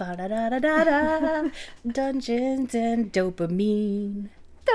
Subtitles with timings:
[0.00, 1.50] Ba da da da da da.
[1.84, 4.30] Dungeons and dopamine.
[4.64, 4.72] Da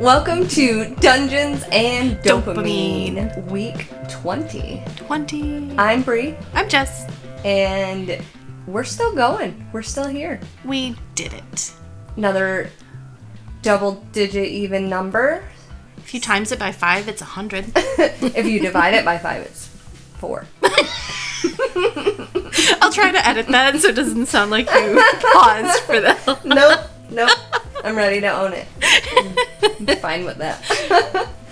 [0.00, 3.50] welcome to Dungeons and Dopamine, Dopamine.
[3.50, 4.82] week 20.
[4.96, 5.76] 20.
[5.76, 7.04] I'm Bre, I'm Jess.
[7.44, 8.24] and
[8.66, 9.68] we're still going.
[9.70, 10.40] We're still here.
[10.64, 11.74] We did it.
[12.16, 12.70] Another
[13.62, 15.42] double digit even number.
[15.98, 17.66] If you times it by five, it's a hundred.
[17.76, 19.66] if you divide it by five, it's
[20.18, 20.46] four.
[22.80, 25.02] I'll try to edit that so it doesn't sound like you
[25.32, 26.18] paused for that.
[26.44, 26.80] Nope,
[27.10, 27.30] nope.
[27.84, 28.66] I'm ready to own it.
[29.80, 30.62] I'm fine with that.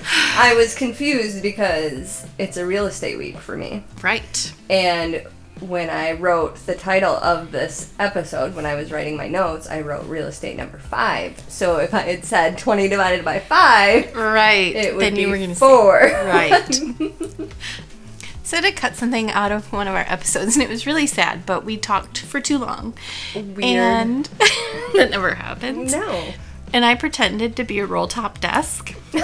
[0.08, 3.84] I was confused because it's a real estate week for me.
[4.02, 4.52] Right.
[4.70, 5.22] And
[5.60, 9.80] when I wrote the title of this episode, when I was writing my notes, I
[9.80, 11.38] wrote real estate number five.
[11.48, 14.74] So if I had said 20 divided by five, Right.
[14.76, 16.00] it would then be you were gonna four.
[16.08, 16.74] Say, right.
[18.42, 21.46] so to cut something out of one of our episodes, and it was really sad,
[21.46, 22.94] but we talked for too long,
[23.34, 23.58] Weird.
[23.64, 24.24] and
[24.94, 25.90] that never happened.
[25.92, 26.34] no.
[26.72, 28.92] And I pretended to be a roll top desk.
[29.14, 29.22] and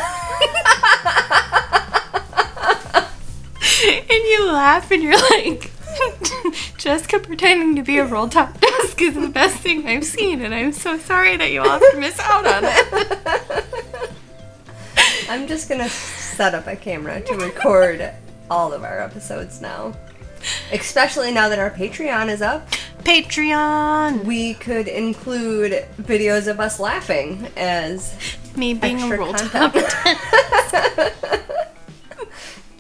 [4.11, 5.71] you laugh and you're like,
[6.79, 10.55] Jessica pretending to be a roll top desk is the best thing I've seen, and
[10.55, 14.11] I'm so sorry that you all have to miss out on it.
[15.29, 18.13] I'm just gonna set up a camera to record
[18.51, 19.95] all of our episodes now.
[20.73, 22.69] Especially now that our Patreon is up,
[23.05, 24.25] Patreon!
[24.25, 28.15] we could include videos of us laughing as
[28.57, 30.19] Me being a roll top content.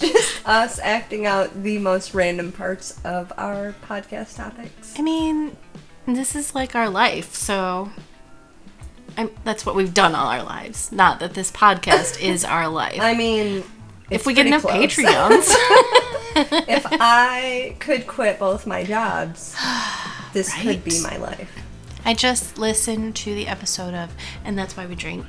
[0.02, 4.98] just us acting out the most random parts of our podcast topics.
[4.98, 5.56] I mean,
[6.06, 7.90] this is like our life, so
[9.16, 10.92] I'm, that's what we've done all our lives.
[10.92, 13.00] Not that this podcast is our life.
[13.00, 13.64] I mean,
[14.10, 14.74] if we get enough close.
[14.74, 15.46] Patreons.
[16.68, 19.56] if I could quit both my jobs,
[20.32, 21.50] this could be my life.
[22.04, 24.12] I just listened to the episode of
[24.44, 25.24] And That's Why We Drink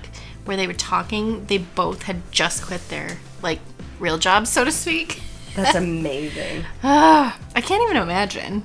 [0.45, 1.45] where they were talking.
[1.45, 3.59] They both had just quit their like
[3.99, 5.21] real jobs, so to speak.
[5.55, 6.65] That's amazing.
[6.83, 8.63] Ah, I can't even imagine.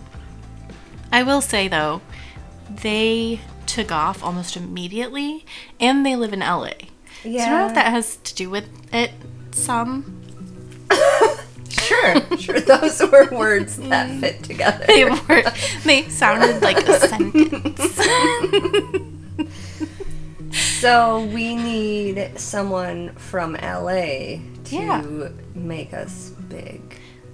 [1.12, 2.00] I will say though,
[2.70, 5.44] they took off almost immediately
[5.80, 6.70] and they live in LA.
[7.24, 7.44] Yeah.
[7.44, 9.12] So I don't know if that has to do with it
[9.52, 10.14] some.
[11.70, 12.60] Sure, sure.
[12.60, 14.84] Those were words that fit together.
[14.86, 15.42] They were
[15.84, 17.98] they sounded like a sentence.
[20.80, 24.38] So we need someone from LA
[24.70, 25.28] to Yeah.
[25.54, 26.80] make us big.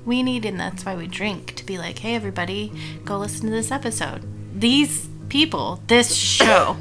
[0.04, 2.70] we need and that's why we drink to be like, hey everybody,
[3.04, 4.22] go listen to this episode.
[4.54, 6.76] These people, this show.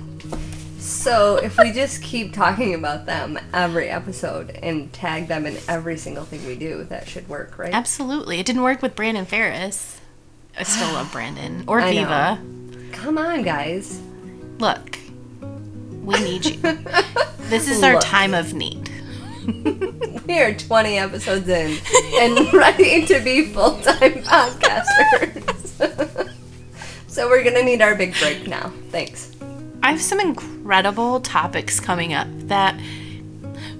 [0.79, 5.97] So if we just keep talking about them every episode and tag them in every
[5.97, 7.73] single thing we do, that should work, right?
[7.73, 8.39] Absolutely.
[8.39, 10.01] It didn't work with Brandon Ferris.
[10.59, 11.63] I still love Brandon.
[11.67, 12.01] Or I know.
[12.01, 12.91] Viva.
[12.91, 14.01] Come on, guys.
[14.59, 14.97] Look,
[16.03, 16.59] we need you.
[17.49, 18.03] This is our Look.
[18.03, 18.89] time of need.
[20.27, 21.77] We are 20 episodes in
[22.15, 25.43] and ready to be full time podcasters.
[27.07, 28.71] so we're gonna need our big break now.
[28.89, 29.35] Thanks.
[29.83, 32.79] I have some incredible topics coming up that.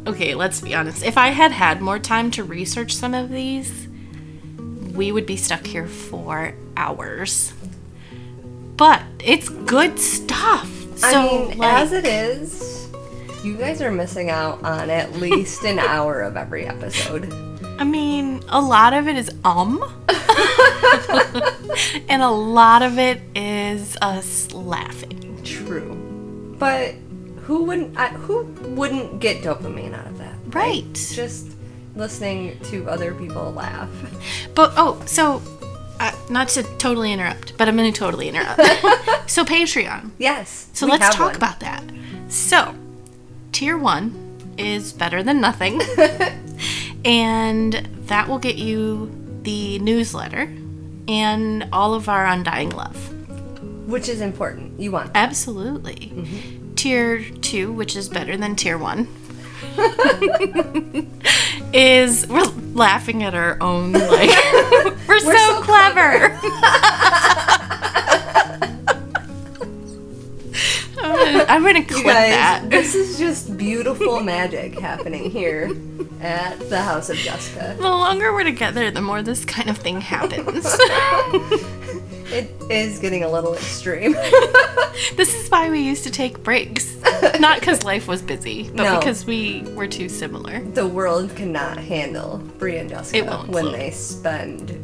[0.05, 1.01] Okay, let's be honest.
[1.01, 3.87] If I had had more time to research some of these,
[4.93, 7.53] we would be stuck here for hours.
[8.75, 10.69] But it's good stuff.
[10.97, 12.82] So, I mean, like, as it is,
[13.43, 17.31] you guys are missing out on at least an hour of every episode.
[17.77, 19.83] I mean, a lot of it is um,
[22.09, 25.41] and a lot of it is us laughing.
[25.43, 26.55] True.
[26.57, 26.95] But
[27.41, 28.43] who wouldn't I, who
[28.75, 30.35] wouldn't get dopamine out of that?
[30.47, 30.85] Right.
[30.93, 31.47] Just
[31.95, 33.89] listening to other people laugh.
[34.55, 35.41] But oh, so
[35.99, 38.61] uh, not to totally interrupt, but I'm going to totally interrupt.
[39.29, 40.11] so Patreon.
[40.17, 40.69] Yes.
[40.73, 41.35] So let's talk one.
[41.35, 41.83] about that.
[42.29, 42.73] So,
[43.53, 44.13] tier one
[44.57, 45.81] is better than nothing,
[47.05, 47.73] and
[48.07, 49.09] that will get you
[49.43, 50.53] the newsletter
[51.07, 53.09] and all of our undying love.
[53.87, 54.79] which is important.
[54.79, 55.27] You want that.
[55.29, 55.95] Absolutely.
[56.13, 56.73] Mm-hmm.
[56.75, 59.07] Tier two, which is better than tier one,
[61.73, 64.29] is we're laughing at our own like
[65.07, 66.37] we're, so, so clever.
[66.43, 67.62] I'm
[71.03, 72.69] I'm gonna clip guys, that.
[72.69, 75.71] this is just beautiful magic happening here
[76.21, 77.75] at the House of Jessica.
[77.77, 80.65] The longer we're together, the more this kind of thing happens.
[82.33, 84.15] It is getting a little extreme.
[85.15, 86.95] This is why we used to take breaks.
[87.39, 88.99] Not because life was busy, but No.
[88.99, 90.61] because we were too similar.
[90.61, 94.79] the world cannot handle Bre and Jessica when they spend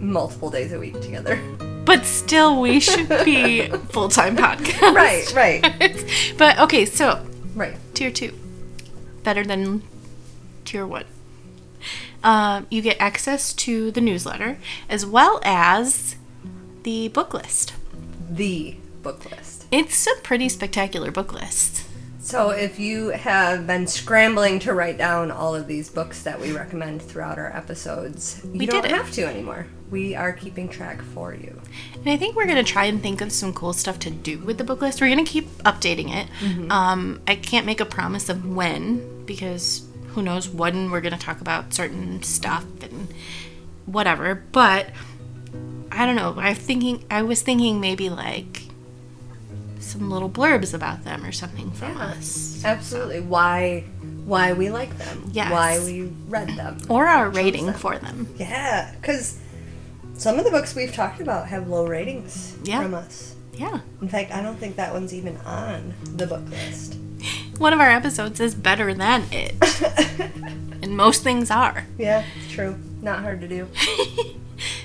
[0.00, 1.38] multiple days a week together.
[1.86, 4.92] But still, we should be full time podcast.
[4.92, 7.24] Right, right, but okay, so
[7.54, 7.76] right.
[7.94, 8.34] tier two,
[9.22, 9.82] better than
[10.64, 11.04] tier one.
[12.24, 16.16] Um, you get access to the newsletter as well as
[16.82, 17.72] the book list.
[18.28, 19.66] The book list.
[19.70, 21.86] It's a pretty spectacular book list.
[22.18, 26.50] So if you have been scrambling to write down all of these books that we
[26.50, 29.68] recommend throughout our episodes, you We don't have to anymore.
[29.90, 31.60] We are keeping track for you.
[31.94, 34.38] And I think we're going to try and think of some cool stuff to do
[34.38, 35.00] with the book list.
[35.00, 36.70] We're going to keep updating it.
[36.70, 41.18] Um, I can't make a promise of when because who knows when we're going to
[41.18, 43.12] talk about certain stuff and
[43.86, 44.42] whatever.
[44.52, 44.90] But
[45.92, 46.34] I don't know.
[46.36, 47.04] I'm thinking.
[47.10, 48.62] I was thinking maybe like
[49.78, 53.20] some little blurbs about them or something from us, Absolutely.
[53.20, 53.84] Why
[54.24, 55.30] why we like them.
[55.32, 55.50] Yes.
[55.52, 56.78] Why we read them.
[56.88, 58.28] or our rating for them.
[58.36, 59.38] Yeah, because
[60.16, 62.82] some of the books we've talked about have low ratings Yeah.
[62.82, 63.34] from us.
[63.54, 63.80] Yeah.
[64.02, 66.96] In fact, I don't think that one's even on the book list.
[67.58, 69.54] One of our episodes is better than it,
[70.82, 71.86] and most things are.
[71.96, 72.78] Yeah, it's true.
[73.02, 73.68] Not hard to do.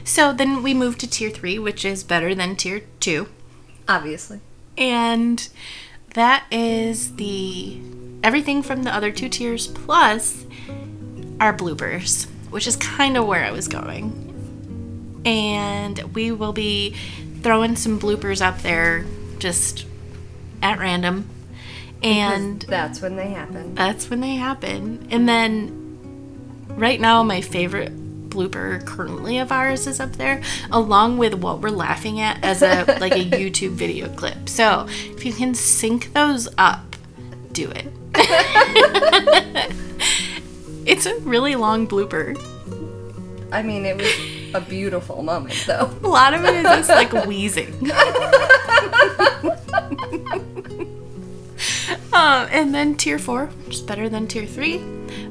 [0.04, 3.30] So then we move to tier three, which is better than tier two.
[3.88, 4.42] Obviously.
[4.78, 5.48] And
[6.16, 7.80] that is the
[8.22, 10.44] everything from the other two tiers plus
[11.40, 14.31] our bloopers, which is kind of where I was going.
[15.26, 16.96] And we will be
[17.42, 19.06] throwing some bloopers up there
[19.40, 19.86] just
[20.62, 21.28] at random.
[22.04, 23.76] And That's when they happen.
[23.76, 25.08] that's when they happen.
[25.12, 27.92] And then right now my favorite
[28.30, 30.42] blooper currently of ours is up there
[30.72, 34.50] along with what we're laughing at as a like a YouTube video clip.
[34.50, 36.96] So, if you can sync those up,
[37.52, 37.88] do it.
[40.86, 42.36] it's a really long blooper.
[43.52, 44.08] I mean, it was
[44.54, 45.90] a beautiful moment, though.
[46.04, 47.74] A lot of it is just like wheezing.
[52.14, 54.78] um, and then tier four, which is better than tier three,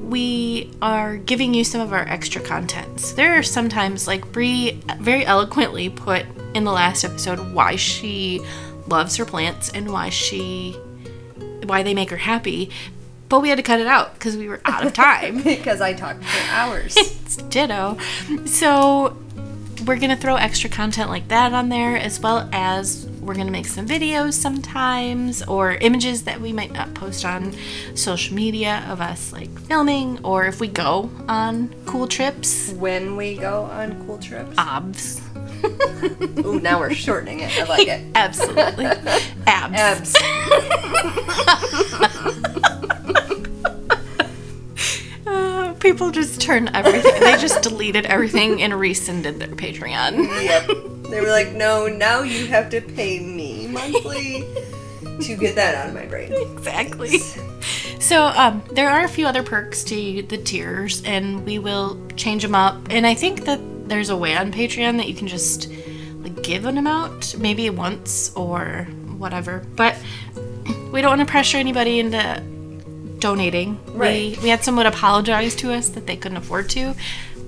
[0.03, 3.13] we are giving you some of our extra contents.
[3.13, 8.41] There are sometimes, like Bre very eloquently put in the last episode, why she
[8.89, 10.73] loves her plants and why she,
[11.65, 12.71] why they make her happy.
[13.31, 15.43] But we had to cut it out because we were out of time.
[15.45, 16.97] because I talked for hours.
[17.31, 17.97] It's ditto.
[18.45, 19.17] So
[19.87, 23.67] we're gonna throw extra content like that on there, as well as we're gonna make
[23.67, 27.55] some videos sometimes, or images that we might not post on
[27.95, 32.73] social media of us like filming, or if we go on cool trips.
[32.73, 34.57] when we go on cool trips.
[34.59, 35.21] Obs.
[36.45, 37.57] Ooh, now we're shortening it.
[37.61, 38.03] I like it.
[38.17, 38.87] Absolutely.
[39.47, 40.17] Abs.
[40.17, 40.17] Abs.
[45.81, 47.21] People just turn everything.
[47.21, 50.29] they just deleted everything and rescinded their Patreon.
[50.43, 51.11] Yep.
[51.11, 54.45] They were like, no, now you have to pay me monthly
[55.23, 56.33] to get that out of my brain.
[56.33, 57.19] exactly.
[58.01, 62.43] So um, there are a few other perks to the tiers, and we will change
[62.43, 62.77] them up.
[62.91, 65.71] And I think that there's a way on Patreon that you can just
[66.23, 68.87] like give an amount, maybe once or
[69.19, 69.65] whatever.
[69.77, 69.97] But
[70.93, 72.43] we don't want to pressure anybody into
[73.21, 73.79] donating.
[73.97, 74.37] Right.
[74.37, 76.95] We we had someone apologize to us that they couldn't afford to.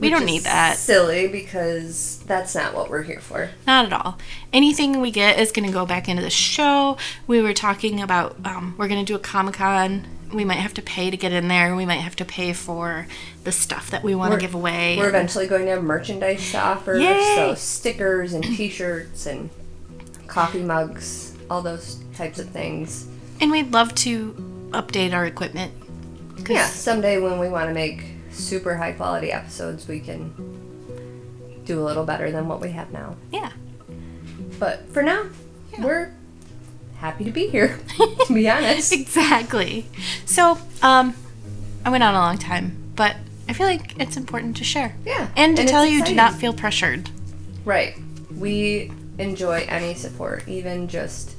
[0.00, 0.78] We don't need that.
[0.78, 3.50] Silly because that's not what we're here for.
[3.68, 4.18] Not at all.
[4.52, 6.96] Anything we get is going to go back into the show.
[7.28, 10.06] We were talking about um, we're going to do a Comic Con.
[10.34, 11.76] We might have to pay to get in there.
[11.76, 13.06] We might have to pay for
[13.44, 14.96] the stuff that we want to give away.
[14.96, 16.96] We're eventually going to have merchandise to offer.
[16.98, 17.34] Yay!
[17.36, 19.50] So stickers and t-shirts and
[20.26, 23.06] coffee mugs, all those types of things.
[23.40, 24.34] and we'd love to
[24.72, 25.72] update our equipment.
[26.48, 30.32] Yeah, someday when we want to make super high quality episodes, we can
[31.64, 33.16] do a little better than what we have now.
[33.30, 33.52] Yeah.
[34.58, 35.26] But for now,
[35.78, 36.12] we're
[36.96, 37.78] happy to be here,
[38.26, 38.92] to be honest.
[38.92, 39.86] Exactly.
[40.24, 41.14] So, um,
[41.84, 43.16] I went on a long time, but
[43.48, 44.94] I feel like it's important to share.
[45.04, 45.28] Yeah.
[45.36, 47.10] And to it's tell you, do not feel pressured.
[47.64, 47.96] Right.
[48.36, 51.31] We enjoy any support, even just.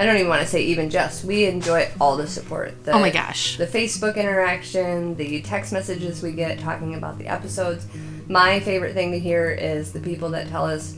[0.00, 1.26] I don't even want to say even just.
[1.26, 2.86] We enjoy all the support.
[2.86, 3.58] The, Oh my gosh.
[3.58, 7.86] The Facebook interaction, the text messages we get talking about the episodes.
[8.26, 10.96] My favorite thing to hear is the people that tell us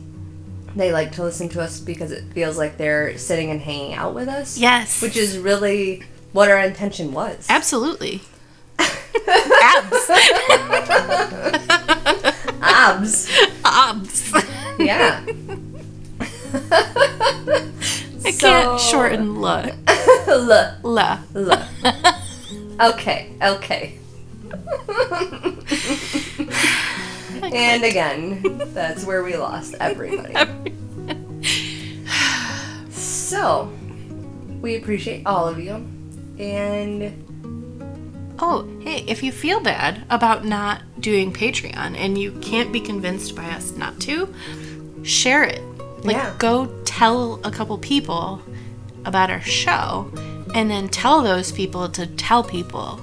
[0.77, 4.15] they like to listen to us because it feels like they're sitting and hanging out
[4.15, 4.57] with us.
[4.57, 5.03] Yes.
[5.03, 7.45] Which is really what our intention was.
[7.49, 8.23] Absolutely.
[8.79, 10.11] Abs.
[12.63, 13.29] Abs.
[13.65, 14.33] Abs.
[14.79, 15.27] Yeah.
[18.25, 19.69] I can't shorten la.
[20.29, 20.75] la.
[20.83, 21.19] La.
[21.35, 21.69] L.
[22.81, 23.99] Okay, okay.
[27.43, 28.43] and again,
[28.75, 30.35] that's where we lost everybody.
[33.33, 33.73] So,
[34.61, 35.89] we appreciate all of you.
[36.39, 37.25] And
[38.39, 43.35] Oh, hey, if you feel bad about not doing Patreon and you can't be convinced
[43.35, 44.35] by us not to,
[45.03, 45.63] share it.
[46.03, 46.35] Like, Yeah.
[46.39, 48.43] go tell a couple people
[49.05, 50.11] about our show
[50.55, 53.01] and then tell those people to tell people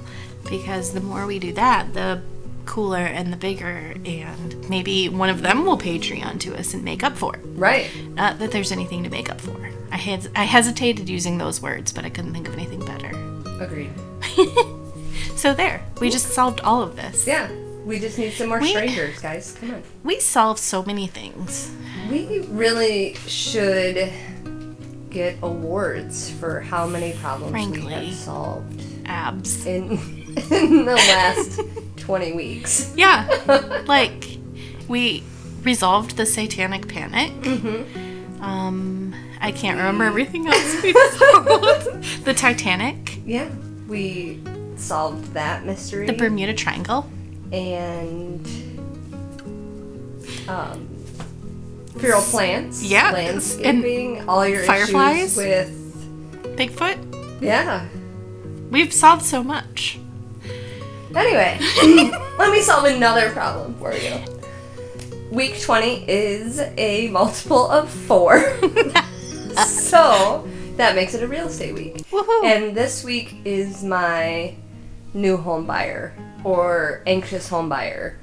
[0.48, 2.22] because the more we do that, the
[2.66, 7.02] cooler and the bigger, and maybe one of them will Patreon to us and make
[7.02, 7.40] up for it.
[7.56, 7.90] right.
[8.14, 9.56] Not that there's anything to make up for.
[9.90, 13.10] I, hes- I hesitated using those words, but I couldn't think of anything better.
[13.62, 13.90] Agreed.
[15.36, 17.26] So there, we just solved all of this.
[17.26, 17.48] Yeah.
[17.84, 19.56] We just need some more We- strangers, guys.
[19.60, 19.82] Come on.
[20.04, 21.70] We solve so many things.
[22.10, 24.10] We really should
[25.10, 29.66] get awards for how many problems we have solved Abs.
[29.66, 29.92] in
[30.50, 31.60] in the last
[31.96, 32.92] 20 weeks.
[32.96, 33.26] Yeah.
[33.86, 34.38] like,
[34.88, 35.22] we
[35.62, 37.32] resolved the satanic panic.
[37.42, 38.42] Mm-hmm.
[38.42, 42.24] Um, I can't remember everything else we solved.
[42.24, 43.48] the Titanic, Yeah.
[43.88, 44.40] We
[44.76, 46.06] solved that mystery.
[46.06, 47.10] the Bermuda Triangle,
[47.52, 48.46] and
[50.48, 50.88] um,
[51.98, 52.82] feral plants.
[52.82, 54.28] Yeah, Landscaping.
[54.28, 55.36] all your fireflies.
[55.36, 56.56] issues with.
[56.56, 57.40] Bigfoot.
[57.40, 57.86] Yeah.
[58.70, 59.98] We've solved so much.
[61.14, 61.58] Anyway,
[62.38, 64.20] let me solve another problem for you.
[65.30, 68.40] Week 20 is a multiple of four.
[69.66, 71.96] so that makes it a real estate week.
[72.10, 72.44] Woohoo!
[72.44, 74.54] And this week is my
[75.14, 76.14] new home buyer
[76.44, 78.18] or anxious home buyer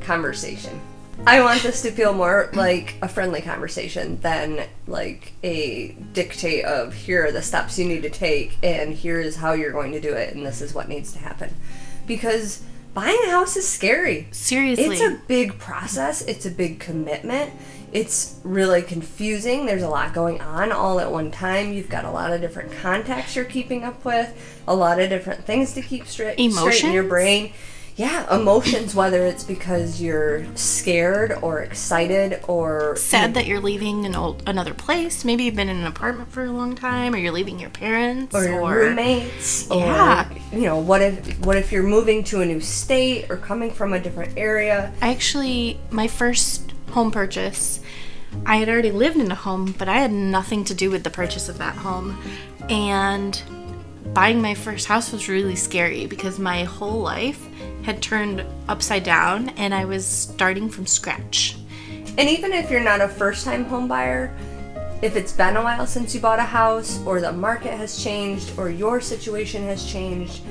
[0.00, 0.80] conversation.
[1.26, 6.94] I want this to feel more like a friendly conversation than like a dictate of
[6.94, 10.00] here are the steps you need to take and here is how you're going to
[10.00, 11.54] do it and this is what needs to happen.
[12.06, 12.62] Because
[12.94, 14.28] buying a house is scary.
[14.30, 14.86] Seriously.
[14.86, 17.52] It's a big process, it's a big commitment.
[17.92, 19.66] It's really confusing.
[19.66, 21.72] There's a lot going on all at one time.
[21.72, 25.44] You've got a lot of different contacts you're keeping up with, a lot of different
[25.44, 27.52] things to keep straight, straight in your brain.
[27.96, 34.14] Yeah, emotions, whether it's because you're scared or excited or sad that you're leaving an
[34.14, 35.24] old another place.
[35.24, 38.36] Maybe you've been in an apartment for a long time, or you're leaving your parents,
[38.36, 40.28] or your roommates or Yeah.
[40.52, 43.92] you know what if what if you're moving to a new state or coming from
[43.92, 46.67] a different area I actually, my first
[46.98, 47.78] home purchase,
[48.44, 51.10] I had already lived in a home, but I had nothing to do with the
[51.10, 52.20] purchase of that home.
[52.68, 53.40] And
[54.12, 57.40] buying my first house was really scary because my whole life
[57.84, 61.56] had turned upside down and I was starting from scratch.
[62.18, 64.36] And even if you're not a first time home buyer,
[65.00, 68.58] if it's been a while since you bought a house, or the market has changed,
[68.58, 70.42] or your situation has changed,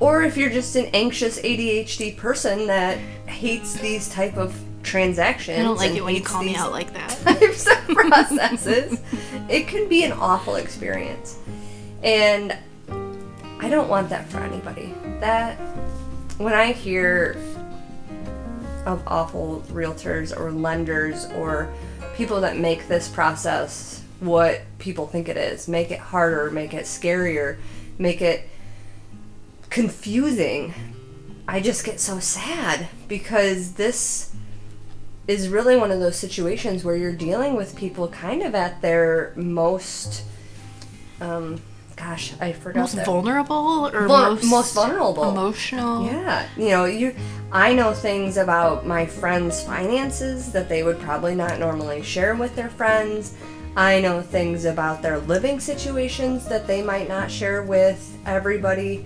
[0.00, 5.62] or if you're just an anxious ADHD person that hates these type of transactions, I
[5.62, 7.10] don't like it when you call me out like that.
[7.24, 9.00] types of processes,
[9.48, 11.38] it can be an awful experience.
[12.02, 12.56] And
[13.60, 14.94] I don't want that for anybody.
[15.20, 15.56] That
[16.38, 17.36] when I hear
[18.84, 21.72] of awful realtors or lenders or
[22.14, 26.84] people that make this process what people think it is, make it harder, make it
[26.84, 27.58] scarier,
[27.98, 28.48] make it
[29.70, 30.74] confusing.
[31.48, 34.34] I just get so sad because this
[35.26, 39.32] is really one of those situations where you're dealing with people kind of at their
[39.36, 40.24] most
[41.20, 41.60] um
[41.96, 43.06] gosh, I forgot Most that.
[43.06, 45.30] vulnerable or Vul- most, most vulnerable.
[45.30, 46.04] Emotional.
[46.06, 47.14] Yeah, you know, you.
[47.52, 52.56] I know things about my friends' finances that they would probably not normally share with
[52.56, 53.34] their friends.
[53.76, 59.04] I know things about their living situations that they might not share with everybody.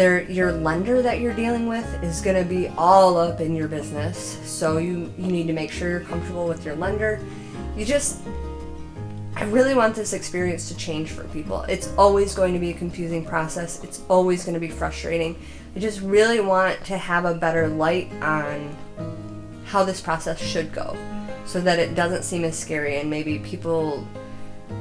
[0.00, 4.38] Your lender that you're dealing with is going to be all up in your business,
[4.44, 7.20] so you you need to make sure you're comfortable with your lender.
[7.76, 8.20] You just
[9.36, 11.62] I really want this experience to change for people.
[11.62, 13.84] It's always going to be a confusing process.
[13.84, 15.38] It's always going to be frustrating.
[15.76, 18.76] I just really want to have a better light on
[19.66, 20.96] how this process should go
[21.44, 24.06] so that it doesn't seem as scary and maybe people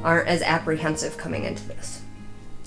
[0.04, 2.02] aren't as apprehensive coming into this.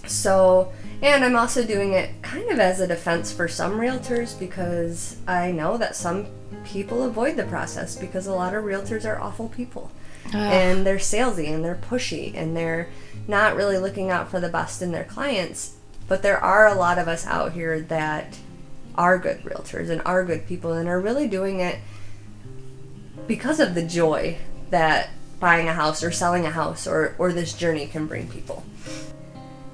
[0.06, 5.16] So, and I'm also doing it kind of as a defense for some realtors because
[5.26, 6.26] I know that some
[6.64, 9.90] people avoid the process because a lot of realtors are awful people
[10.32, 12.88] and they're salesy and they're pushy and they're
[13.26, 15.75] not really looking out for the best in their clients.
[16.09, 18.38] But there are a lot of us out here that
[18.94, 21.78] are good realtors and are good people and are really doing it
[23.26, 24.37] because of the joy
[24.71, 28.62] that buying a house or selling a house or, or this journey can bring people.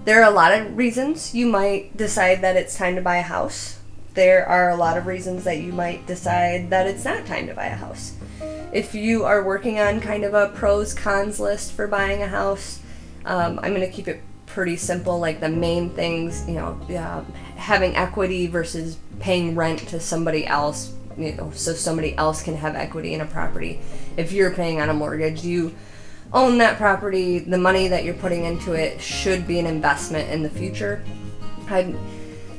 [0.08, 3.22] There are a lot of reasons you might decide that it's time to buy a
[3.22, 3.78] house.
[4.14, 7.54] There are a lot of reasons that you might decide that it's not time to
[7.54, 8.14] buy a house.
[8.72, 12.80] If you are working on kind of a pros cons list for buying a house,
[13.26, 15.18] um, I'm going to keep it pretty simple.
[15.18, 17.22] Like the main things, you know, uh,
[17.58, 22.76] having equity versus paying rent to somebody else, you know, so somebody else can have
[22.76, 23.78] equity in a property.
[24.16, 25.74] If you're paying on a mortgage, you
[26.32, 27.38] own that property.
[27.38, 31.02] The money that you're putting into it should be an investment in the future.
[31.68, 31.94] I,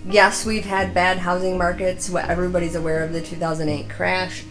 [0.05, 2.13] yes, we've had bad housing markets.
[2.13, 4.43] Everybody's aware of the 2008 crash.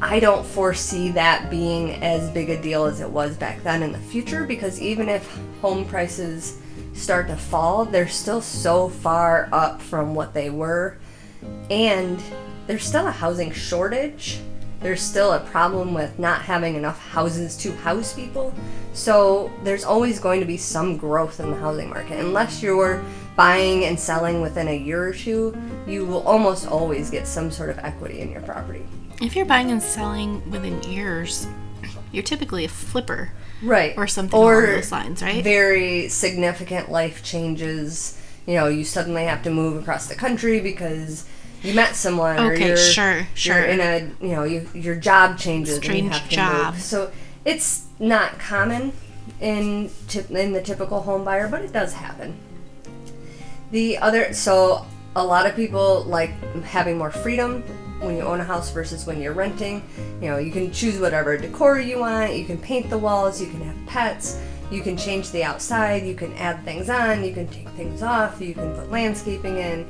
[0.00, 3.92] I don't foresee that being as big a deal as it was back then in
[3.92, 6.58] the future because even if home prices
[6.92, 10.98] start to fall, they're still so far up from what they were.
[11.70, 12.22] And
[12.66, 14.40] there's still a housing shortage.
[14.86, 18.54] There's still a problem with not having enough houses to house people.
[18.92, 22.20] So there's always going to be some growth in the housing market.
[22.20, 27.26] Unless you're buying and selling within a year or two, you will almost always get
[27.26, 28.86] some sort of equity in your property.
[29.20, 31.48] If you're buying and selling within years,
[32.12, 33.32] you're typically a flipper.
[33.64, 33.92] Right.
[33.96, 35.42] Or something or along those lines, right?
[35.42, 38.22] Very significant life changes.
[38.46, 41.26] You know, you suddenly have to move across the country because
[41.62, 43.58] you met someone okay, or you're, sure, sure.
[43.58, 46.74] You're in a, you know, you, your job changes Strange and you have to job.
[46.74, 46.82] move.
[46.82, 47.12] So
[47.44, 48.92] it's not common
[49.40, 49.90] in
[50.30, 52.36] in the typical home buyer, but it does happen.
[53.70, 56.30] The other so a lot of people like
[56.62, 57.62] having more freedom
[58.00, 59.82] when you own a house versus when you're renting.
[60.20, 63.48] You know, you can choose whatever decor you want, you can paint the walls, you
[63.48, 67.48] can have pets, you can change the outside, you can add things on, you can
[67.48, 69.88] take things off, you can put landscaping in,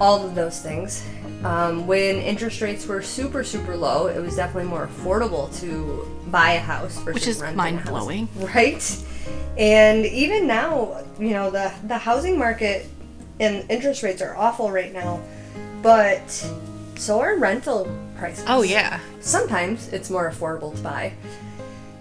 [0.00, 1.06] all of those things.
[1.44, 6.52] Um, when interest rates were super, super low, it was definitely more affordable to buy
[6.52, 8.28] a house versus Which is mind blowing.
[8.36, 9.04] Right?
[9.58, 12.86] And even now, you know, the, the housing market
[13.40, 15.22] and interest rates are awful right now,
[15.82, 16.28] but
[16.96, 18.44] so are rental prices.
[18.48, 19.00] Oh, yeah.
[19.20, 21.12] Sometimes it's more affordable to buy.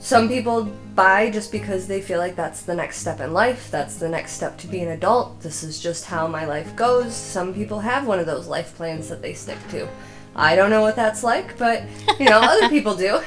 [0.04, 3.72] Some people buy just because they feel like that's the next step in life.
[3.72, 5.40] That's the next step to be an adult.
[5.40, 7.16] This is just how my life goes.
[7.16, 9.88] Some people have one of those life plans that they stick to.
[10.36, 11.84] I don't know what that's like, but
[12.20, 13.22] you know, other people do.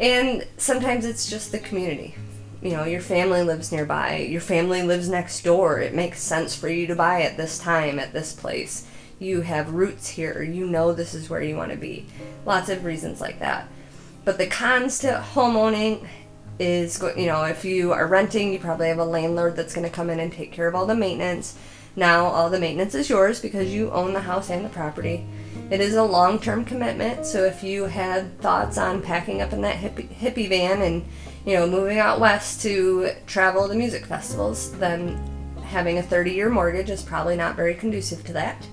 [0.00, 2.16] And sometimes it's just the community.
[2.60, 5.78] You know, your family lives nearby, your family lives next door.
[5.78, 8.84] It makes sense for you to buy at this time, at this place.
[9.20, 12.06] You have roots here, you know this is where you want to be.
[12.44, 13.68] Lots of reasons like that.
[14.24, 16.06] But the cons to home owning
[16.58, 19.92] is, you know, if you are renting, you probably have a landlord that's going to
[19.92, 21.56] come in and take care of all the maintenance.
[21.96, 23.92] Now, all the maintenance is yours because you mm.
[23.92, 25.26] own the house and the property.
[25.70, 29.62] It is a long term commitment, so if you had thoughts on packing up in
[29.62, 31.04] that hippie, hippie van and,
[31.46, 35.18] you know, moving out west to travel to music festivals, then
[35.62, 38.66] having a 30 year mortgage is probably not very conducive to that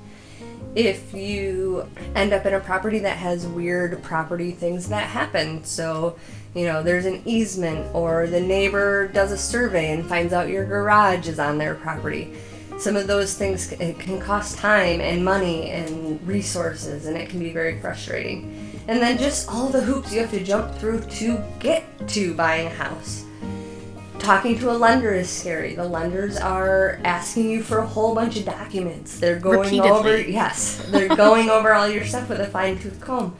[0.77, 5.63] if you end up in a property that has weird property things that happen.
[5.63, 6.19] So,
[6.53, 10.65] you know, there's an easement, or the neighbor does a survey and finds out your
[10.65, 12.31] garage is on their property.
[12.77, 17.39] Some of those things it can cost time and money and resources, and it can
[17.39, 18.83] be very frustrating.
[18.87, 22.67] And then just all the hoops you have to jump through to get to buying
[22.67, 23.26] a house
[24.19, 25.75] talking to a lender is scary.
[25.75, 29.19] The lenders are asking you for a whole bunch of documents.
[29.19, 29.89] They're going Repeatedly.
[29.89, 33.35] over yes, they're going over all your stuff with a fine tooth comb.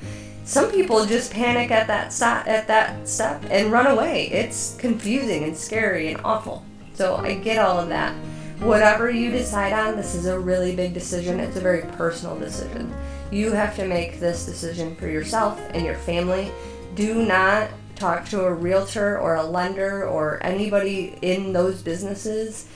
[0.45, 4.29] Some people just panic at that stop, at that step and run away.
[4.29, 6.63] It's confusing and scary and awful.
[6.93, 8.15] So I get all of that.
[8.59, 11.39] Whatever you decide on, this is a really big decision.
[11.39, 12.93] It's a very personal decision.
[13.29, 16.49] You have to make this decision for yourself and your family.
[16.95, 22.67] Do not talk to a realtor or a lender or anybody in those businesses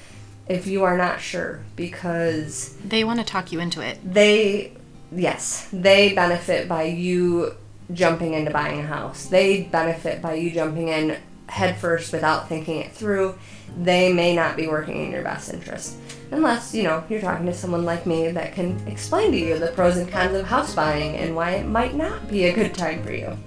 [0.48, 4.00] if you are not sure because They want to talk you into it.
[4.04, 4.74] they
[5.14, 7.56] yes they benefit by you
[7.94, 9.26] jumping into buying a house.
[9.26, 13.36] They benefit by you jumping in headfirst without thinking it through.
[13.78, 15.98] They may not be working in your best interest
[16.32, 19.68] unless you know you're talking to someone like me that can explain to you the
[19.68, 23.04] pros and cons of house buying and why it might not be a good time
[23.04, 23.38] for you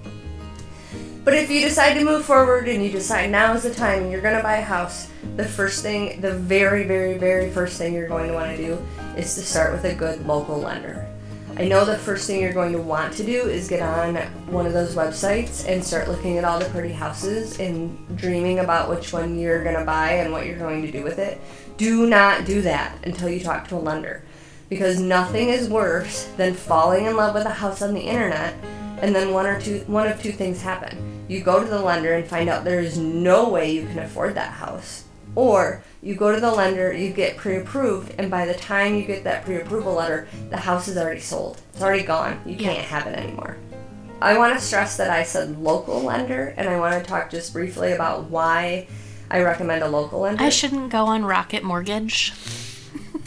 [1.25, 4.11] but if you decide to move forward and you decide now is the time and
[4.11, 7.95] you're going to buy a house, the first thing, the very, very, very first thing
[7.95, 8.85] you're going to want to do
[9.17, 11.07] is to start with a good local lender.
[11.57, 14.17] I know the first thing you're going to want to do is get on
[14.51, 18.89] one of those websites and start looking at all the pretty houses and dreaming about
[18.89, 21.41] which one you're going to buy and what you're going to do with it.
[21.77, 24.23] Do not do that until you talk to a lender
[24.69, 28.53] because nothing is worse than falling in love with a house on the internet
[29.01, 32.13] and then one or two one of two things happen you go to the lender
[32.13, 35.03] and find out there is no way you can afford that house.
[35.35, 39.03] Or you go to the lender, you get pre approved, and by the time you
[39.03, 41.59] get that pre approval letter, the house is already sold.
[41.73, 42.39] It's already gone.
[42.45, 42.73] You Yeah.
[42.73, 43.57] can't have it anymore.
[44.21, 47.51] I want to stress that I said local lender, and I want to talk just
[47.51, 48.87] briefly about why
[49.29, 50.41] I recommend a local lender.
[50.43, 52.31] I shouldn't go on Rocket Mortgage.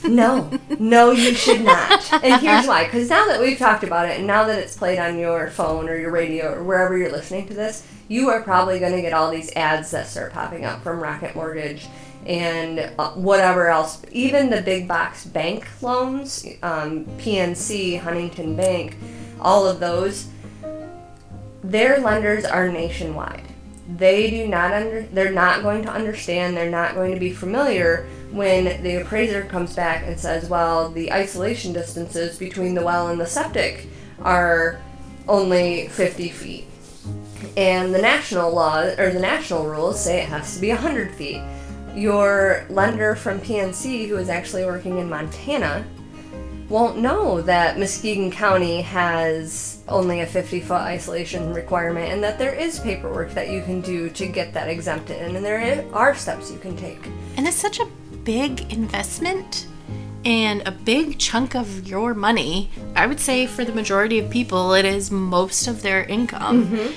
[0.05, 2.13] No, no, you should not.
[2.13, 2.85] And here's why.
[2.85, 5.89] Because now that we've talked about it, and now that it's played on your phone
[5.89, 9.13] or your radio or wherever you're listening to this, you are probably going to get
[9.13, 11.87] all these ads that start popping up from Rocket Mortgage
[12.27, 14.03] and uh, whatever else.
[14.13, 18.97] Even the big box bank loans, um, PNC, Huntington Bank,
[19.41, 20.29] all of those,
[21.63, 23.43] their lenders are nationwide.
[23.89, 28.07] They do not under they're not going to understand, they're not going to be familiar
[28.33, 33.21] when the appraiser comes back and says, "Well, the isolation distances between the well and
[33.21, 33.89] the septic
[34.23, 34.81] are
[35.27, 36.65] only 50 feet."
[37.57, 41.41] And the national law or the national rules say it has to be 100 feet.
[41.95, 45.85] Your lender from PNC who is actually working in Montana
[46.69, 52.53] won't know that Muskegon County has only a 50 foot isolation requirement and that there
[52.53, 56.59] is paperwork that you can do to get that exempted and there are steps you
[56.59, 57.09] can take.
[57.37, 57.89] And it's such a
[58.29, 59.67] big investment
[60.27, 62.71] and a big chunk of your money.
[62.95, 66.67] I would say for the majority of people, it is most of their income.
[66.67, 66.93] Mm-hmm.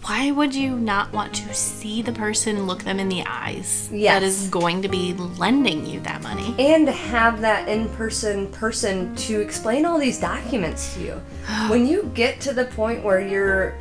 [0.00, 3.98] Why would you not want to see the person look them in the eyes that
[3.98, 4.22] Yes.
[4.22, 6.54] is going to be lending you that money?
[6.58, 11.12] And have that in person person to explain all these documents to you.
[11.68, 13.74] when you get to the point where you're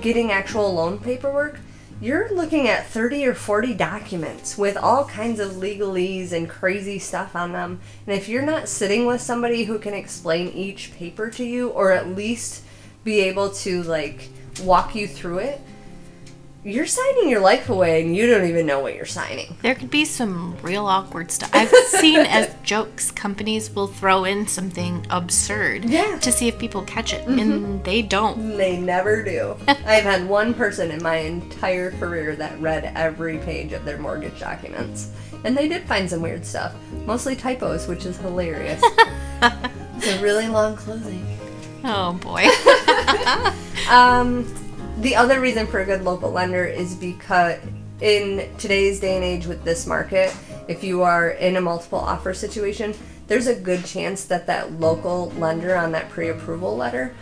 [0.00, 1.60] getting actual loan paperwork,
[2.02, 7.36] you're looking at 30 or 40 documents with all kinds of legalese and crazy stuff
[7.36, 7.78] on them.
[8.08, 11.92] And if you're not sitting with somebody who can explain each paper to you or
[11.92, 12.64] at least
[13.04, 14.30] be able to like
[14.64, 15.60] walk you through it,
[16.64, 19.56] you're signing your life away and you don't even know what you're signing.
[19.62, 21.50] There could be some real awkward stuff.
[21.52, 26.18] I've seen as jokes, companies will throw in something absurd Yeah.
[26.20, 28.56] to see if people catch it, and they don't.
[28.56, 29.56] They never do.
[29.68, 34.38] I've had one person in my entire career that read every page of their mortgage
[34.38, 35.10] documents.
[35.44, 36.74] And they did find some weird stuff.
[37.04, 38.80] Mostly typos, which is hilarious.
[39.42, 41.26] it's a really long closing.
[41.84, 42.46] Oh boy.
[43.90, 44.46] Um,
[44.98, 47.58] the other reason for a good local lender is because
[48.00, 50.34] in today's day and age with this market,
[50.68, 52.94] if you are in a multiple offer situation,
[53.26, 57.14] there's a good chance that that local lender on that pre-approval letter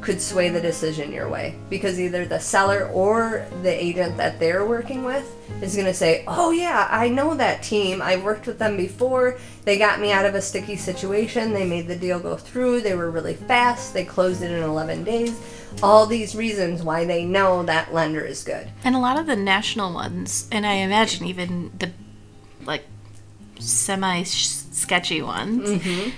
[0.00, 4.64] could sway the decision your way because either the seller or the agent that they're
[4.64, 8.02] working with is going to say, "Oh yeah, I know that team.
[8.02, 9.38] I've worked with them before.
[9.64, 11.52] They got me out of a sticky situation.
[11.52, 12.82] They made the deal go through.
[12.82, 13.94] They were really fast.
[13.94, 15.40] They closed it in 11 days."
[15.82, 18.68] All these reasons why they know that lender is good.
[18.84, 21.90] And a lot of the national ones, and I imagine even the
[22.64, 22.84] like
[23.58, 26.10] semi sketchy ones, mm-hmm.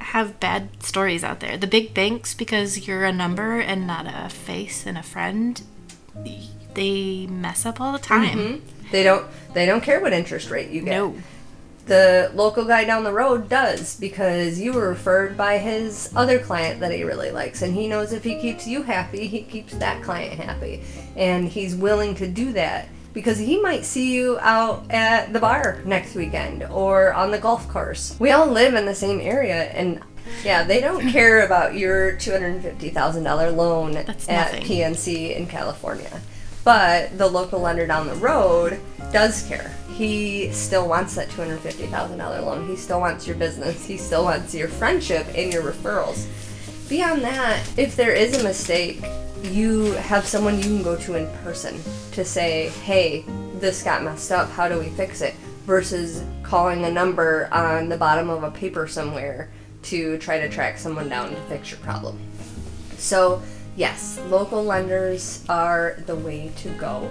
[0.00, 1.56] Have bad stories out there.
[1.56, 5.62] The big banks, because you're a number and not a face and a friend,
[6.74, 8.38] they mess up all the time.
[8.38, 8.90] Mm-hmm.
[8.90, 10.90] They don't they don't care what interest rate you get.
[10.90, 11.14] No.
[11.86, 16.80] the local guy down the road does because you were referred by his other client
[16.80, 20.02] that he really likes and he knows if he keeps you happy he keeps that
[20.02, 20.82] client happy
[21.16, 25.80] and he's willing to do that because he might see you out at the bar
[25.84, 30.00] next weekend or on the golf course we all live in the same area and
[30.44, 34.66] yeah they don't care about your $250000 loan That's at nothing.
[34.66, 36.20] pnc in california
[36.64, 38.78] but the local lender down the road
[39.12, 39.74] does care.
[39.88, 42.68] He still wants that $250,000 loan.
[42.68, 43.84] He still wants your business.
[43.84, 46.26] He still wants your friendship and your referrals.
[46.88, 49.00] Beyond that, if there is a mistake,
[49.42, 51.80] you have someone you can go to in person
[52.12, 53.24] to say, hey,
[53.54, 54.50] this got messed up.
[54.50, 55.34] How do we fix it?
[55.64, 59.50] Versus calling a number on the bottom of a paper somewhere
[59.82, 62.18] to try to track someone down to fix your problem.
[62.96, 63.40] So,
[63.76, 67.10] yes, local lenders are the way to go.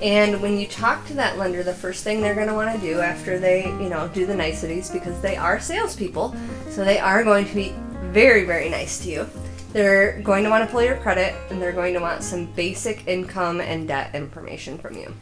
[0.00, 2.80] And when you talk to that lender, the first thing they're going to want to
[2.80, 6.36] do after they, you know, do the niceties, because they are salespeople,
[6.70, 7.74] so they are going to be
[8.12, 9.28] very, very nice to you.
[9.72, 13.06] They're going to want to pull your credit, and they're going to want some basic
[13.06, 15.14] income and debt information from you.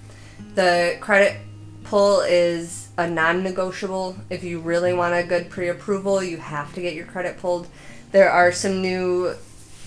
[0.55, 1.37] The credit
[1.85, 4.17] pull is a non-negotiable.
[4.31, 7.67] If you really want a good pre-approval, you have to get your credit pulled.
[8.13, 9.35] There are some new.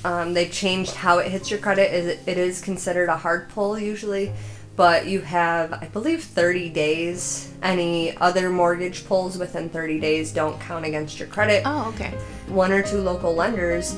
[0.06, 1.94] Um, they changed how it hits your credit.
[1.94, 4.32] It it is considered a hard pull usually,
[4.78, 7.52] but you have, I believe, 30 days.
[7.62, 12.12] Any other mortgage pulls within 30 days don't count against your credit Oh, okay.
[12.48, 13.98] one or two local lenders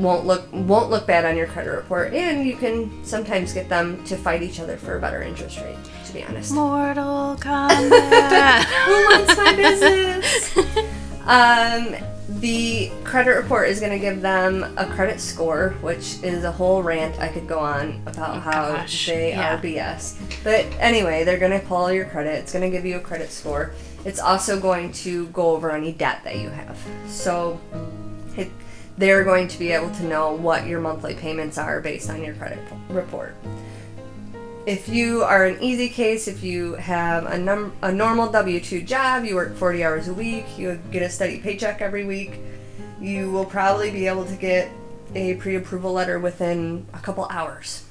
[0.00, 4.02] won't look won't look bad on your credit report, and you can sometimes get them
[4.04, 5.76] to fight each other for a better interest rate.
[6.06, 8.64] To be honest, Mortal Kombat.
[8.64, 10.56] who wants my business?
[11.26, 11.94] Um,
[12.40, 16.82] the credit report is going to give them a credit score, which is a whole
[16.82, 19.56] rant I could go on about Oh, how gosh, they yeah.
[19.56, 20.16] are BS.
[20.44, 22.34] But anyway, they're going to pull your credit.
[22.34, 23.72] It's going to give you a credit score.
[24.04, 26.78] It's also going to go over any debt that you have.
[27.06, 27.60] So
[28.36, 28.48] it,
[28.98, 32.34] they're going to be able to know what your monthly payments are based on your
[32.34, 32.58] credit
[32.90, 33.34] report.
[34.66, 38.82] If you are an easy case, if you have a, num- a normal W 2
[38.82, 42.38] job, you work 40 hours a week, you get a steady paycheck every week,
[43.00, 44.68] you will probably be able to get
[45.14, 47.84] a pre approval letter within a couple hours.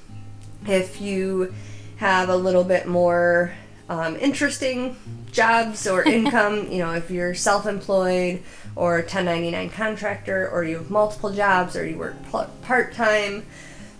[0.67, 1.53] If you
[1.95, 3.53] have a little bit more
[3.89, 4.97] um, interesting
[5.31, 8.43] jobs or income, you know, if you're self employed
[8.77, 12.15] or a 1099 contractor, or you have multiple jobs, or you work
[12.61, 13.45] part time,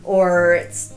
[0.04, 0.94] or it's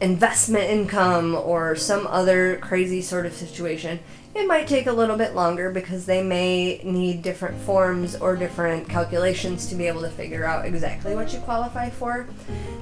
[0.00, 4.00] investment income or some other crazy sort of situation,
[4.34, 8.88] it might take a little bit longer because they may need different forms or different
[8.88, 12.26] calculations to be able to figure out exactly what you qualify for.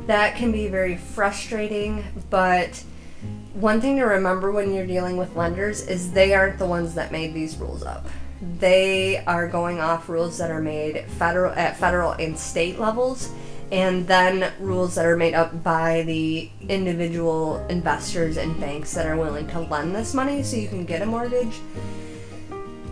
[0.07, 2.83] That can be very frustrating, but
[3.55, 7.13] one thing to remember when you're dealing with lenders is they aren't the ones that
[7.13, 8.07] made these rules up.
[8.41, 13.31] They are going off rules that are made federal at federal and state levels
[13.73, 19.17] and then rules that are made up by the individual investors and banks that are
[19.17, 21.61] willing to lend this money so you can get a mortgage.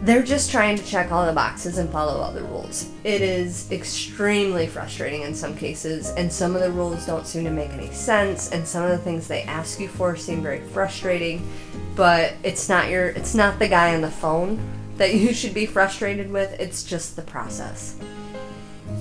[0.03, 2.89] They're just trying to check all the boxes and follow all the rules.
[3.03, 7.51] It is extremely frustrating in some cases, and some of the rules don't seem to
[7.51, 11.51] make any sense, and some of the things they ask you for seem very frustrating.
[11.97, 15.67] But it's not your it's not the guy on the phone that you should be
[15.67, 17.97] frustrated with, it's just the process.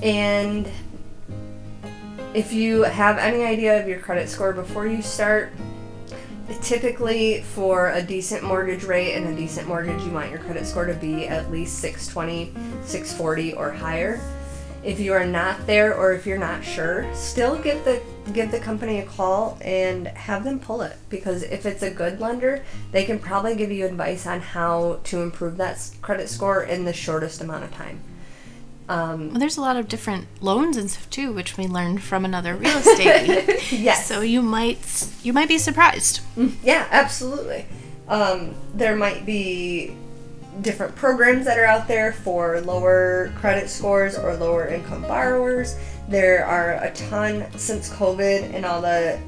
[0.01, 0.69] And
[2.33, 5.51] if you have any idea of your credit score before you start,
[6.61, 10.85] typically for a decent mortgage rate and a decent mortgage, you want your credit score
[10.85, 14.21] to be at least 620, 640 or higher.
[14.83, 18.01] If you are not there or if you're not sure, still get the
[18.33, 22.19] give the company a call and have them pull it because if it's a good
[22.19, 26.85] lender, they can probably give you advice on how to improve that credit score in
[26.85, 27.99] the shortest amount of time.
[28.89, 32.23] Um, Well, there's a lot of different loans and stuff too, which we learned from
[32.23, 34.07] another real estate yes.
[34.07, 36.21] So you might you might be surprised.
[36.63, 37.65] Yeah, absolutely.
[38.07, 39.93] Um, there might be
[40.61, 45.75] different programs that are out there for lower credit scores or lower income borrowers.
[46.07, 49.19] There are a ton since COVID and all the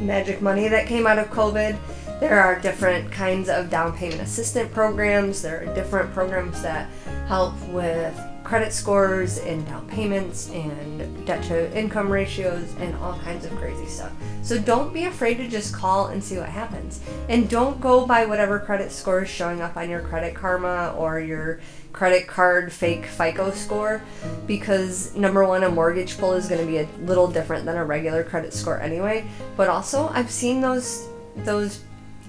[0.00, 1.76] magic money that came out of COVID.
[2.20, 5.42] There are different kinds of down payment assistant programs.
[5.42, 6.88] There are different programs that
[7.26, 8.16] help with
[8.54, 13.84] credit scores and down payments and debt to income ratios and all kinds of crazy
[13.86, 14.12] stuff.
[14.44, 17.00] So don't be afraid to just call and see what happens.
[17.28, 21.18] And don't go by whatever credit score is showing up on your credit karma or
[21.18, 21.58] your
[21.92, 24.00] credit card fake FICO score
[24.46, 27.84] because number one, a mortgage pull is going to be a little different than a
[27.84, 29.26] regular credit score anyway.
[29.56, 31.82] But also, I've seen those those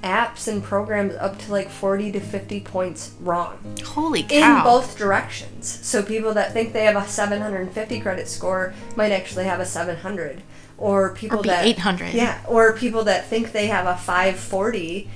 [0.05, 4.59] apps and programs up to like 40 to 50 points wrong Holy cow.
[4.59, 5.67] in both directions.
[5.67, 10.43] So people that think they have a 750 credit score might actually have a 700
[10.77, 12.13] or people Or be that 800.
[12.13, 15.09] Yeah, or people that think they have a 540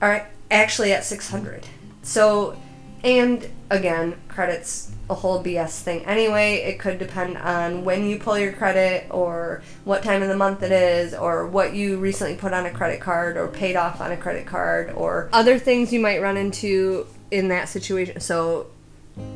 [0.00, 1.66] are actually at 600.
[2.02, 2.56] So
[3.04, 6.56] and again, credits a whole BS thing anyway.
[6.56, 10.62] It could depend on when you pull your credit or what time of the month
[10.62, 14.10] it is or what you recently put on a credit card or paid off on
[14.10, 18.20] a credit card or other things you might run into in that situation.
[18.20, 18.66] So,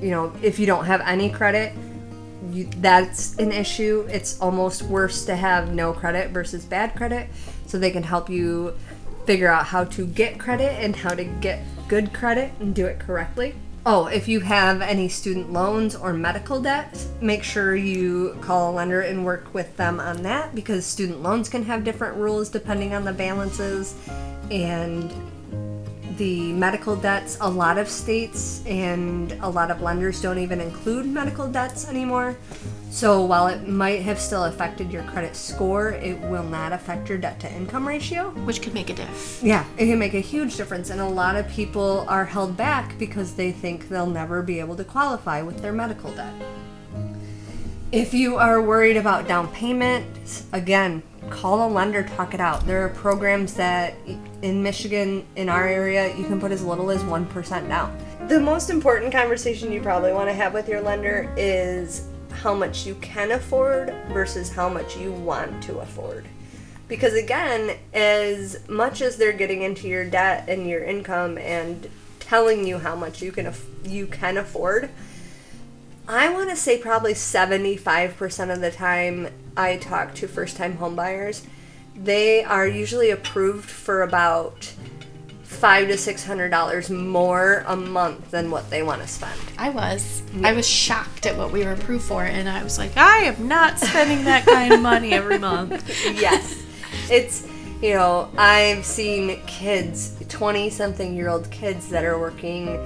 [0.01, 1.73] you know, if you don't have any credit,
[2.51, 4.07] you, that's an issue.
[4.11, 7.29] It's almost worse to have no credit versus bad credit.
[7.67, 8.75] So they can help you
[9.27, 12.99] figure out how to get credit and how to get good credit and do it
[12.99, 13.55] correctly.
[13.87, 18.73] Oh, if you have any student loans or medical debt, make sure you call a
[18.73, 22.93] lender and work with them on that because student loans can have different rules depending
[22.93, 23.95] on the balances
[24.51, 25.11] and
[26.21, 27.39] the medical debts.
[27.41, 32.37] A lot of states and a lot of lenders don't even include medical debts anymore.
[32.91, 37.17] So while it might have still affected your credit score, it will not affect your
[37.17, 38.33] debt to income ratio.
[38.45, 39.41] which could make a diff.
[39.43, 42.99] Yeah, it can make a huge difference, and a lot of people are held back
[42.99, 46.35] because they think they'll never be able to qualify with their medical debt.
[47.93, 52.67] If you are worried about down payment, again, call a lender, talk it out.
[52.67, 53.95] There are programs that
[54.43, 57.99] in Michigan, in our area, you can put as little as 1% down.
[58.29, 62.87] The most important conversation you probably want to have with your lender is how much
[62.87, 66.27] you can afford versus how much you want to afford.
[66.89, 72.67] Because again, as much as they're getting into your debt and your income and telling
[72.67, 74.91] you how much you can aff- you can afford,
[76.09, 81.47] I want to say probably 75% of the time I talk to first time homebuyers,
[81.95, 84.73] they are usually approved for about
[85.43, 89.39] five to six hundred dollars more a month than what they want to spend.
[89.59, 90.23] I was.
[90.43, 93.47] I was shocked at what we were approved for, and I was like, I am
[93.47, 95.87] not spending that kind of money every month.
[96.05, 96.65] yes.
[97.11, 97.47] It's,
[97.83, 102.79] you know, I've seen kids, 20 something year old kids that are working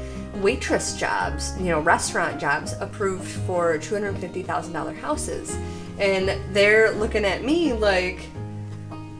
[0.42, 5.56] waitress jobs, you know, restaurant jobs approved for $250,000 houses.
[5.98, 8.28] And they're looking at me like,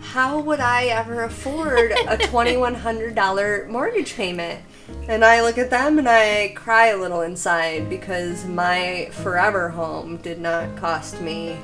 [0.01, 4.61] how would I ever afford a $2,100 mortgage payment?
[5.09, 10.19] And I look at them and I cry a little inside because my forever home
[10.19, 11.57] did not cost me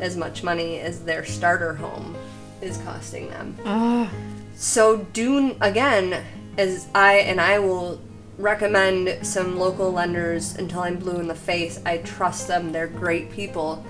[0.00, 2.16] as much money as their starter home
[2.60, 3.56] is costing them.
[3.64, 4.08] Ugh.
[4.54, 6.24] So do again
[6.56, 8.00] as I and I will
[8.38, 11.80] recommend some local lenders until I'm blue in the face.
[11.86, 12.72] I trust them.
[12.72, 13.84] They're great people.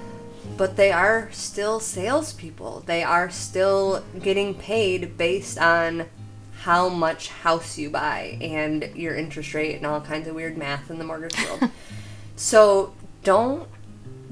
[0.56, 2.84] But they are still salespeople.
[2.86, 6.06] They are still getting paid based on
[6.64, 10.90] how much house you buy and your interest rate and all kinds of weird math
[10.90, 11.70] in the mortgage world.
[12.36, 13.68] so don't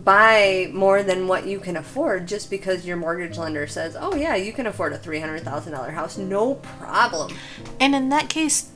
[0.05, 4.35] buy more than what you can afford just because your mortgage lender says, "Oh yeah,
[4.35, 7.37] you can afford a three hundred thousand dollar house, no problem."
[7.79, 8.72] And in that case,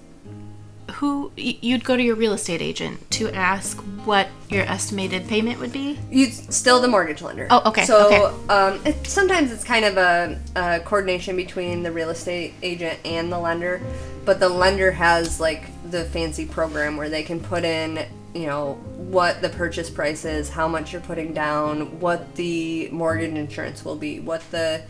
[0.93, 5.73] who you'd go to your real estate agent to ask what your estimated payment would
[5.73, 5.99] be?
[6.11, 7.49] You still the mortgage lender.
[7.51, 8.53] Oh, okay, So okay.
[8.53, 13.33] Um, it, sometimes it's kind of a, a coordination between the real estate agent and
[13.33, 13.83] the lender,
[14.25, 18.75] but the lender has like the fancy program where they can put in, you know,
[18.97, 23.97] what the purchase price is, how much you're putting down, what the mortgage insurance will
[23.97, 24.83] be, what the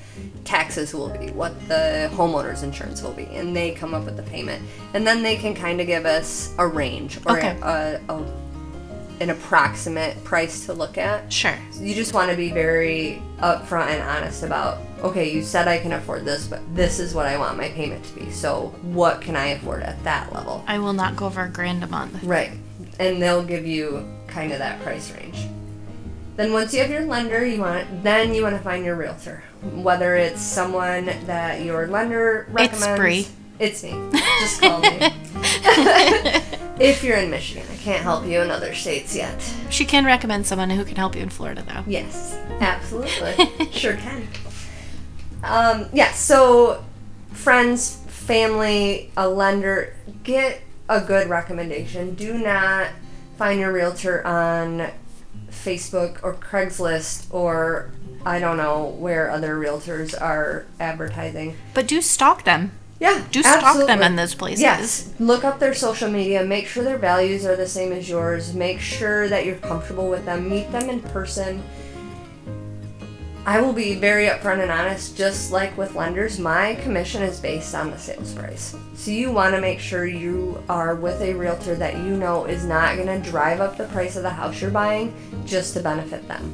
[0.44, 4.22] taxes will be, what the homeowner's insurance will be, and they come up with the
[4.24, 4.62] payment,
[4.94, 7.56] and then they can kind of give us a range or Okay.
[7.62, 8.32] a, a,
[9.20, 11.32] an approximate price to look at.
[11.32, 11.56] Sure.
[11.80, 15.92] You just want to be very upfront and honest about, okay, you said I can
[15.92, 18.30] afford this, but this is what I want my payment to be.
[18.30, 20.64] So, what can I afford at that level?
[20.66, 22.22] I will not go over a grand a month.
[22.24, 22.50] Right.
[22.98, 25.46] And they'll give you kind of that price range.
[26.36, 29.42] Then once you have your lender, you want then you want to find your realtor.
[29.62, 32.86] Whether it's someone that your lender recommends.
[32.86, 33.28] It's.
[33.28, 33.32] Bre.
[33.58, 33.92] It's me.
[34.12, 34.98] Just call me.
[36.78, 39.42] if you're in Michigan, I can't help you in other states yet.
[39.70, 41.82] She can recommend someone who can help you in Florida, though.
[41.86, 43.70] Yes, absolutely.
[43.70, 44.28] sure can.
[45.42, 46.84] Um, yeah, so
[47.30, 52.14] friends, family, a lender, get a good recommendation.
[52.14, 52.88] Do not
[53.36, 54.90] find your realtor on
[55.50, 57.90] Facebook or Craigslist or
[58.24, 61.56] I don't know where other realtors are advertising.
[61.74, 62.72] But do stalk them.
[62.98, 64.62] Yeah, Do stalk them in those places.
[64.62, 66.42] Yes, look up their social media.
[66.44, 68.54] Make sure their values are the same as yours.
[68.54, 70.48] Make sure that you're comfortable with them.
[70.48, 71.62] Meet them in person.
[73.46, 77.76] I will be very upfront and honest, just like with lenders, my commission is based
[77.76, 78.74] on the sales price.
[78.96, 82.64] So you want to make sure you are with a realtor that you know is
[82.64, 86.26] not going to drive up the price of the house you're buying just to benefit
[86.26, 86.52] them.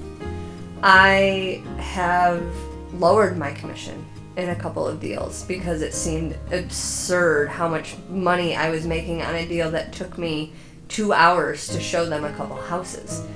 [0.83, 2.45] I have
[2.93, 4.05] lowered my commission
[4.37, 9.23] in a couple of deals because it seemed absurd how much money I was making
[9.23, 10.53] on a deal that took me
[10.89, 13.27] two hours to show them a couple houses.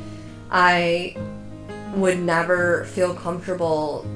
[0.50, 1.16] I
[1.96, 4.06] would never feel comfortable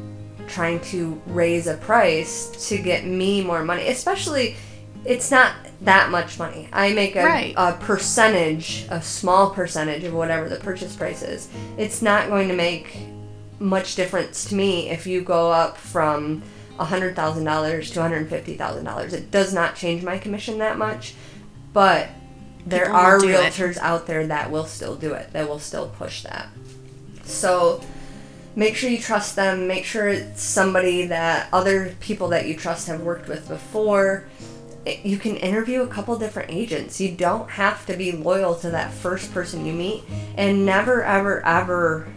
[0.46, 4.56] trying to raise a price to get me more money, especially
[5.04, 6.68] it's not that much money.
[6.72, 7.54] I make a, Right.
[7.56, 11.48] a percentage, a small percentage of whatever the purchase price is.
[11.78, 12.98] It's not going to make
[13.58, 16.42] much difference to me if you go up from
[16.78, 19.12] $100,000 to $150,000.
[19.12, 21.14] It does not change my commission that much,
[21.72, 22.08] but
[22.66, 23.36] there People are do it.
[23.52, 26.48] realtors out there that will still do it, that will still push that.
[27.32, 27.80] So
[28.56, 32.88] make sure you trust them, make sure it's somebody that other people that you trust
[32.88, 34.24] have worked with before.
[34.84, 37.00] You can interview a couple different agents.
[37.00, 40.05] You don't have to be loyal to that first person you meet
[40.36, 42.09] and never ever ever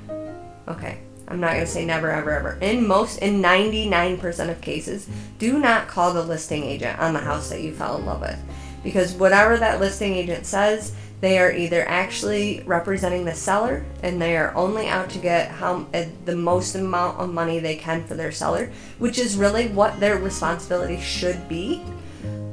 [0.67, 2.57] Okay, I'm not gonna say never, ever, ever.
[2.61, 5.07] In most, in 99% of cases,
[5.39, 8.39] do not call the listing agent on the house that you fell in love with.
[8.83, 10.93] Because whatever that listing agent says,
[11.23, 15.87] they are either actually representing the seller and they are only out to get how
[15.93, 18.69] uh, the most amount of money they can for their seller,
[18.99, 21.81] which is really what their responsibility should be.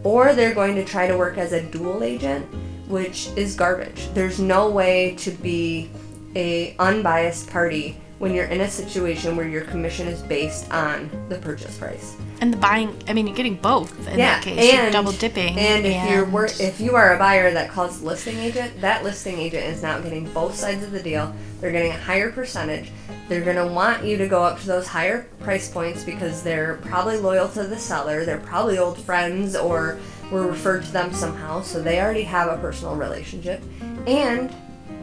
[0.05, 2.47] Or they're going to try to work as a dual agent,
[2.87, 4.09] which is garbage.
[4.15, 5.91] There's no way to be
[6.37, 11.39] a unbiased party when you're in a situation where your commission is based on the
[11.39, 12.17] purchase price.
[12.43, 14.73] And the buying, I mean, you're getting both in yeah, that case.
[14.75, 15.59] You're and double dipping.
[15.59, 19.39] And if you're wor- if you are a buyer that calls listing agent, that listing
[19.39, 21.35] agent is now getting both sides of the deal.
[21.61, 22.93] They're getting a higher percentage.
[23.31, 27.17] They're gonna want you to go up to those higher price points because they're probably
[27.17, 28.27] loyal to the seller.
[28.27, 29.99] They're probably old friends or
[30.31, 33.63] were referred to them somehow, so they already have a personal relationship.
[34.07, 34.55] And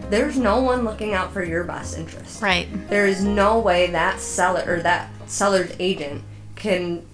[0.10, 2.42] there's no one looking out for your best interest.
[2.42, 2.68] Right.
[2.90, 6.24] There is no way that seller or that seller's agent
[6.56, 7.06] can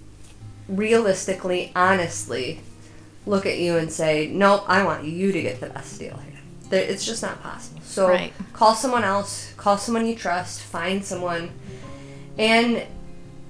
[0.68, 2.60] realistically, honestly
[3.26, 6.40] look at you and say, "Nope, I want you to get the best deal here."
[6.70, 7.80] There, it's just not possible.
[7.84, 8.32] So Right.
[8.52, 11.50] call someone else, call someone you trust, find someone,
[12.38, 12.82] and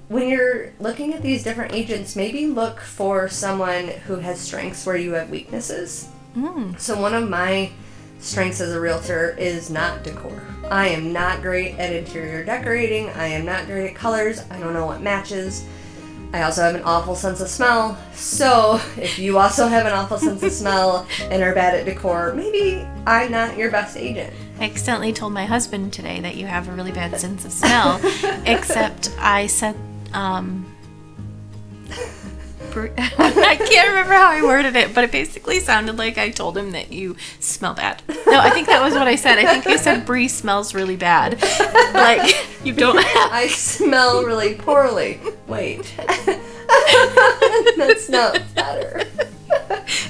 [0.07, 4.97] when you're looking at these different agents, maybe look for someone who has strengths where
[4.97, 6.07] you have weaknesses.
[6.37, 6.79] Mm.
[6.79, 7.71] So one of my
[8.19, 10.41] strengths as a realtor is not decor.
[10.69, 13.09] I am not great at interior decorating.
[13.09, 14.43] I am not great at colors.
[14.49, 15.65] I don't know what matches.
[16.33, 17.97] I also have an awful sense of smell.
[18.13, 22.33] So, if you also have an awful sense of smell and are bad at decor,
[22.33, 24.33] maybe I'm not your best agent.
[24.59, 28.01] I accidentally told my husband today that you have a really bad sense of smell,
[28.45, 29.75] except I said,
[30.13, 30.65] um,
[32.97, 36.71] I can't remember how I worded it, but it basically sounded like I told him
[36.71, 38.01] that you smell bad.
[38.27, 39.37] No, I think that was what I said.
[39.39, 41.41] I think you said Bre smells really bad.
[41.93, 43.31] Like, you don't have.
[43.31, 45.19] I smell really poorly.
[45.47, 45.93] Wait.
[47.77, 49.03] That's not better.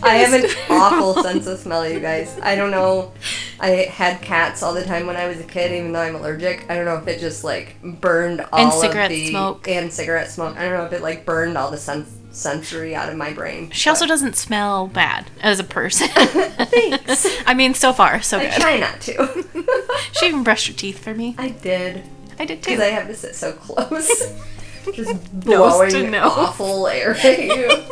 [0.01, 2.37] I have an awful sense of smell, you guys.
[2.41, 3.11] I don't know.
[3.59, 6.65] I had cats all the time when I was a kid, even though I'm allergic.
[6.69, 9.67] I don't know if it just like burned all And of cigarette the smoke.
[9.67, 10.57] and cigarette smoke.
[10.57, 12.05] I don't know if it like burned all the sen-
[12.35, 13.71] sensory out of my brain.
[13.71, 16.07] She also doesn't smell bad as a person.
[16.13, 17.27] Thanks.
[17.45, 18.53] I mean, so far, so I good.
[18.53, 19.45] I try not to.
[20.11, 21.35] She even brushed her teeth for me.
[21.37, 22.03] I did
[22.37, 22.83] I did because too.
[22.83, 24.33] I have to sit so close,
[24.93, 27.85] just blowing awful air at you.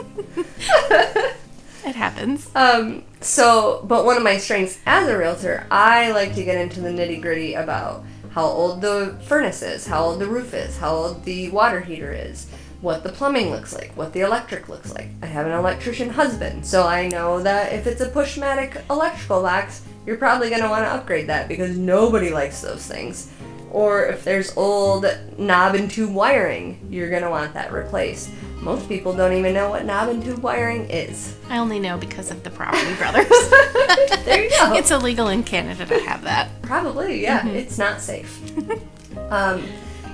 [1.85, 2.49] It happens.
[2.55, 6.79] Um, so, but one of my strengths as a realtor, I like to get into
[6.79, 10.95] the nitty gritty about how old the furnace is, how old the roof is, how
[10.95, 12.47] old the water heater is,
[12.83, 15.07] what the plumbing looks like, what the electric looks like.
[15.21, 19.83] I have an electrician husband, so I know that if it's a Pushmatic electrical box,
[20.05, 23.31] you're probably going to want to upgrade that because nobody likes those things.
[23.71, 25.05] Or if there's old
[25.37, 28.29] knob and tube wiring, you're going to want that replaced.
[28.59, 31.37] Most people don't even know what knob and tube wiring is.
[31.49, 33.29] I only know because of the Property Brothers.
[34.25, 34.73] there you go.
[34.73, 36.61] it's illegal in Canada to have that.
[36.61, 37.47] Probably, yeah.
[37.47, 38.41] It's not safe.
[39.31, 39.65] um,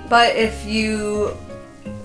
[0.08, 1.36] but if you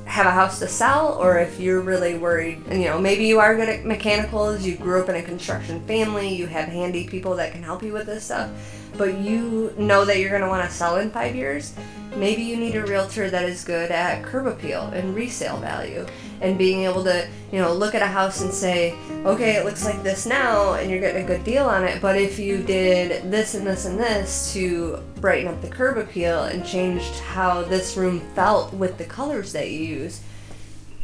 [0.07, 3.57] have a house to sell, or if you're really worried, you know, maybe you are
[3.57, 7.52] good at mechanicals, you grew up in a construction family, you have handy people that
[7.52, 8.50] can help you with this stuff,
[8.96, 11.74] but you know that you're going to want to sell in five years,
[12.16, 16.07] maybe you need a realtor that is good at curb appeal and resale value
[16.41, 19.85] and being able to, you know, look at a house and say, okay, it looks
[19.85, 23.30] like this now and you're getting a good deal on it, but if you did
[23.30, 27.97] this and this and this to brighten up the curb appeal and changed how this
[27.97, 30.22] room felt with the colors that you use,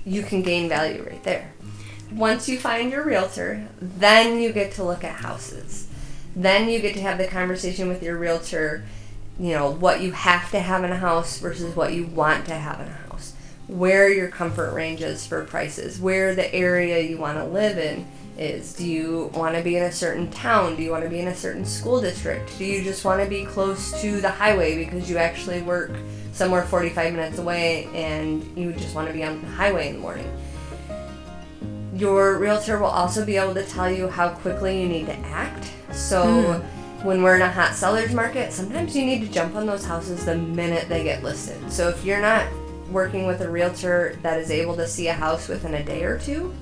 [0.04, 1.52] you can gain value right there.
[2.12, 5.88] Once you find your realtor, then you get to look at houses.
[6.34, 8.84] Then you get to have the conversation with your realtor,
[9.38, 12.54] you know, what you have to have in a house versus what you want to
[12.54, 13.09] have in a house.
[13.70, 18.06] Where your comfort range is for prices, where the area you want to live in
[18.40, 18.72] is.
[18.72, 20.74] Do you want to be in a certain town?
[20.74, 22.56] Do you want to be in a certain school district?
[22.58, 25.92] Do you just want to be close to the highway because you actually work
[26.32, 30.00] somewhere 45 minutes away and you just want to be on the highway in the
[30.00, 30.38] morning?
[31.94, 35.70] Your realtor will also be able to tell you how quickly you need to act.
[35.92, 37.06] So, hmm.
[37.06, 40.24] when we're in a hot seller's market, sometimes you need to jump on those houses
[40.24, 41.70] the minute they get listed.
[41.70, 42.46] So, if you're not
[42.90, 46.18] working with a realtor that is able to see a house within a day or
[46.18, 46.54] two,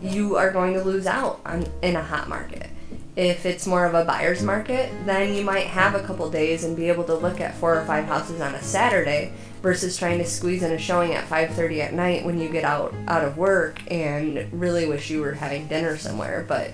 [0.00, 2.68] you are going to lose out on in a hot market.
[3.14, 6.74] If it's more of a buyer's market, then you might have a couple days and
[6.74, 10.24] be able to look at four or five houses on a Saturday versus trying to
[10.24, 13.80] squeeze in a showing at 5:30 at night when you get out out of work
[13.90, 16.72] and really wish you were having dinner somewhere, but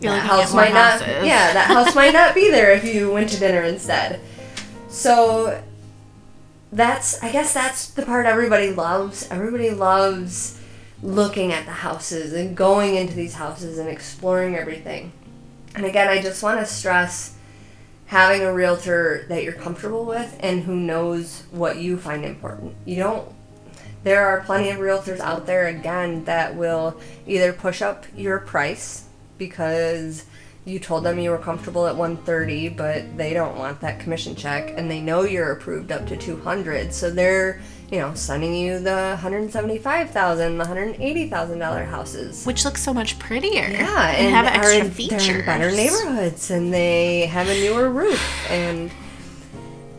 [0.00, 3.30] You're that house might not yeah, that house might not be there if you went
[3.30, 4.20] to dinner instead.
[4.88, 5.62] So
[6.72, 9.28] that's I guess that's the part everybody loves.
[9.30, 10.58] Everybody loves
[11.02, 15.12] looking at the houses and going into these houses and exploring everything.
[15.74, 17.36] And again, I just want to stress
[18.06, 22.74] having a realtor that you're comfortable with and who knows what you find important.
[22.84, 23.34] You don't
[24.04, 29.04] there are plenty of realtors out there again that will either push up your price
[29.38, 30.24] because
[30.64, 34.72] you told them you were comfortable at 130 but they don't want that commission check
[34.76, 37.60] and they know you're approved up to 200 so they're
[37.90, 43.68] you know sending you the 175000 the 180000 dollar houses Which looks so much prettier.
[43.70, 45.44] yeah and, have are extra in- features.
[45.44, 48.90] better neighborhoods and they have a newer roof and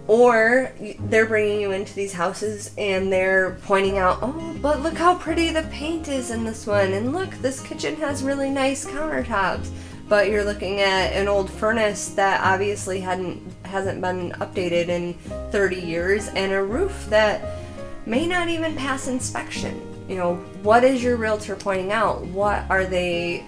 [0.08, 0.72] or
[1.08, 5.50] they're bringing you into these houses and they're pointing out, oh, but look how pretty
[5.52, 9.70] the paint is in this one, and look, this kitchen has really nice countertops.
[10.10, 15.14] But you're looking at an old furnace that obviously hadn't hasn't been updated in
[15.52, 17.60] 30 years, and a roof that
[18.06, 19.82] may not even pass inspection.
[20.08, 22.22] You know, what is your realtor pointing out?
[22.26, 23.46] What are they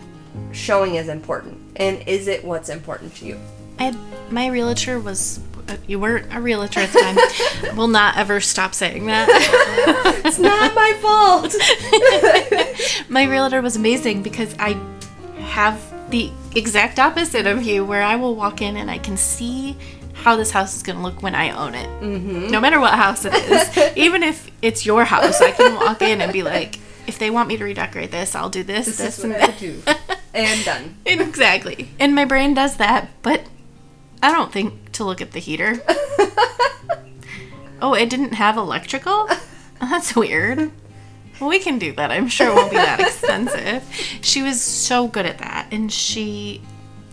[0.52, 3.40] showing as important, and is it what's important to you?
[3.80, 3.96] I
[4.30, 5.40] my realtor was.
[5.88, 7.76] You weren't a realtor at the time.
[7.76, 9.28] will not ever stop saying that.
[10.26, 11.56] It's not my fault.
[13.10, 14.74] my realtor was amazing because I
[15.38, 15.80] have
[16.10, 19.78] the exact opposite of you, where I will walk in and I can see
[20.14, 21.88] how this house is going to look when I own it.
[22.02, 22.48] Mm-hmm.
[22.48, 26.22] No matter what house it is, even if it's your house, I can walk in
[26.22, 29.18] and be like, if they want me to redecorate this, I'll do this, this, This
[29.20, 29.60] is and what I that.
[29.60, 29.82] do.
[30.36, 30.98] And done.
[31.06, 31.88] exactly.
[31.98, 33.42] And my brain does that, but
[34.22, 35.80] I don't think to look at the heater.
[37.82, 39.30] oh, it didn't have electrical?
[39.80, 40.72] That's weird.
[41.40, 42.12] Well, we can do that.
[42.12, 43.84] I'm sure it won't be that expensive.
[44.22, 45.68] She was so good at that.
[45.72, 46.62] And she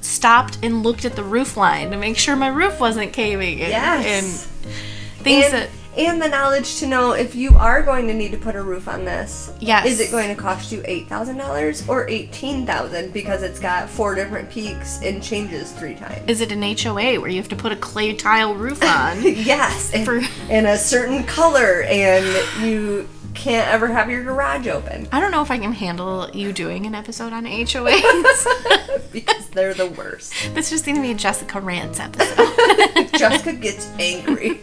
[0.00, 3.70] stopped and looked at the roof line to make sure my roof wasn't caving in.
[3.70, 4.06] Yes.
[4.06, 5.70] And things and, that.
[5.96, 8.88] and the knowledge to know if you are going to need to put a roof
[8.88, 9.52] on this.
[9.60, 9.86] Yes.
[9.86, 13.88] Is it going to cost you eight thousand dollars or eighteen thousand because it's got
[13.88, 16.28] four different peaks and changes three times?
[16.28, 19.22] Is it an HOA where you have to put a clay tile roof on?
[19.42, 22.24] Yes, and, and a certain color, and
[22.62, 26.52] you can't ever have your garage open I don't know if I can handle you
[26.52, 29.10] doing an episode on HOAs.
[29.12, 30.32] because they're the worst.
[30.54, 33.08] this just seemed to be a Jessica Rants episode.
[33.18, 34.60] Jessica gets angry.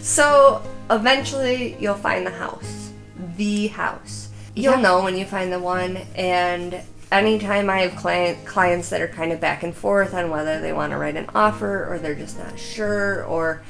[0.00, 2.90] so eventually, you'll find the house.
[3.36, 4.28] The house.
[4.54, 4.80] You'll Yeah.
[4.80, 5.98] know when you find the one.
[6.14, 6.80] And
[7.12, 10.72] anytime I have client, clients that are kind of back and forth on whether they
[10.72, 13.62] want to write an offer or they're just not sure or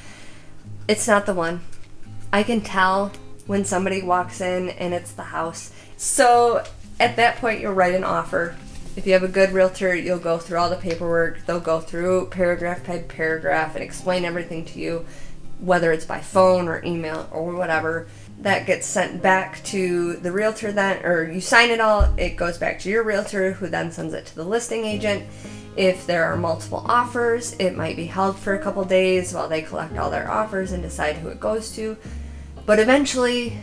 [0.87, 1.61] it's not the one,
[2.31, 3.11] I can tell
[3.47, 5.71] when somebody walks in and it's the house.
[5.97, 6.63] So
[6.99, 8.55] at that point, you'll write an offer.
[8.95, 11.45] If you have a good realtor, you'll go through all the paperwork.
[11.45, 15.05] They'll go through paragraph by paragraph and explain everything to you,
[15.59, 18.07] whether it's by phone or email or whatever.
[18.41, 22.57] That gets sent back to the realtor then, or you sign it all, it goes
[22.57, 25.25] back to your realtor who then sends it to the listing agent.
[25.75, 29.61] If there are multiple offers, it might be held for a couple days while they
[29.61, 31.95] collect all their offers and decide who it goes to.
[32.69, 33.57] But eventually,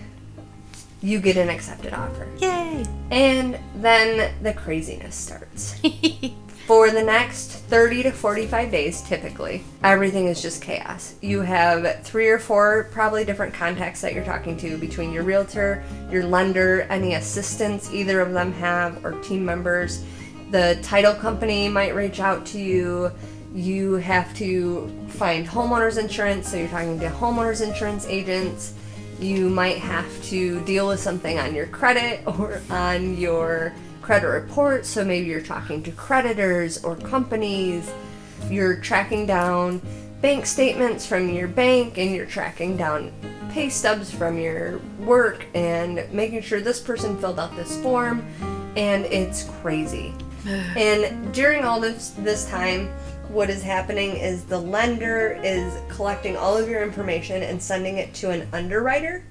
[1.01, 2.27] you get an accepted offer.
[2.41, 2.85] Yay!
[3.13, 5.81] And then the craziness starts.
[6.67, 11.15] For the next 30 to 45 days, typically, everything is just chaos.
[11.23, 15.85] You have three or four probably different contacts that you're talking to between your realtor,
[16.11, 20.05] your lender, any assistants either of them have, or team members.
[20.51, 23.13] The title company might reach out to you.
[23.55, 28.75] You have to find homeowners insurance, so you're talking to homeowners insurance agents
[29.21, 34.87] you might have to deal with something on your credit or on your credit report.
[34.87, 37.91] So maybe you're talking to creditors or companies.
[38.49, 39.81] You're tracking down
[40.21, 43.13] bank statements from your bank and you're tracking down
[43.51, 48.27] pay stubs from your work and making sure this person filled out this form
[48.77, 50.15] and it's crazy.
[50.47, 52.89] and during all this this time
[53.29, 58.15] what is happening is the lender is collecting all of your information and sending it
[58.15, 59.25] to an underwriter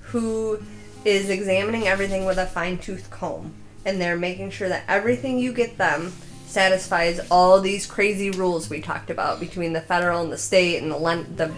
[0.00, 0.62] who
[1.04, 3.54] is examining everything with a fine tooth comb.
[3.84, 6.12] And they're making sure that everything you get them
[6.46, 10.90] satisfies all these crazy rules we talked about between the federal and the state and
[10.90, 11.52] the, len- the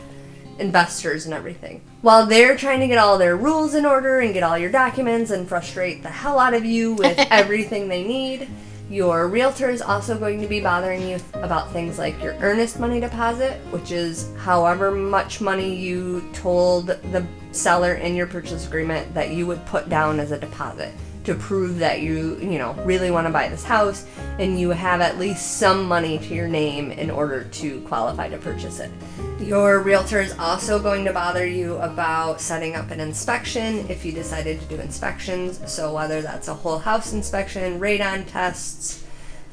[0.58, 1.80] investors and everything.
[2.02, 5.30] While they're trying to get all their rules in order and get all your documents
[5.30, 8.48] and frustrate the hell out of you with everything they need,
[8.90, 12.98] your realtor is also going to be bothering you about things like your earnest money
[12.98, 19.30] deposit, which is however much money you told the seller in your purchase agreement that
[19.30, 20.92] you would put down as a deposit
[21.24, 24.06] to prove that you, you know, really want to buy this house
[24.38, 28.38] and you have at least some money to your name in order to qualify to
[28.38, 28.90] purchase it.
[29.38, 34.12] Your realtor is also going to bother you about setting up an inspection if you
[34.12, 35.60] decided to do inspections.
[35.70, 39.04] So, whether that's a whole house inspection, radon tests,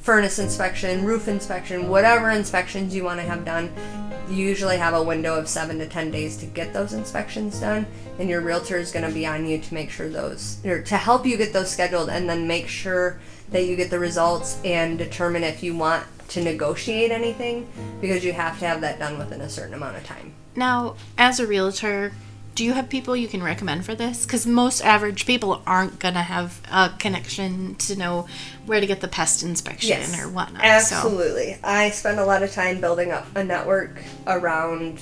[0.02, 3.74] furnace inspection, roof inspection, whatever inspections you want to have done,
[4.30, 7.86] usually have a window of seven to ten days to get those inspections done.
[8.20, 10.98] And your realtor is going to be on you to make sure those, or to
[10.98, 13.20] help you get those scheduled and then make sure
[13.52, 17.68] that you get the results and determine if you want to negotiate anything
[18.02, 20.34] because you have to have that done within a certain amount of time.
[20.56, 22.12] Now, as a realtor,
[22.58, 24.26] do you have people you can recommend for this?
[24.26, 28.26] Because most average people aren't gonna have a connection to know
[28.66, 30.64] where to get the pest inspection or whatnot.
[30.64, 31.60] So Absolutely.
[31.64, 35.00] I spend a lot of time building up a network around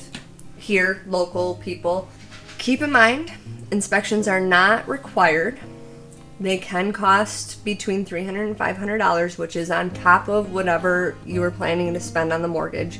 [0.57, 2.09] here, local people.
[2.57, 3.31] Keep in mind,
[3.71, 5.57] inspections are not required.
[6.41, 11.51] They can cost between $300 and $500, which is on top of whatever you were
[11.51, 12.99] planning to spend on the mortgage.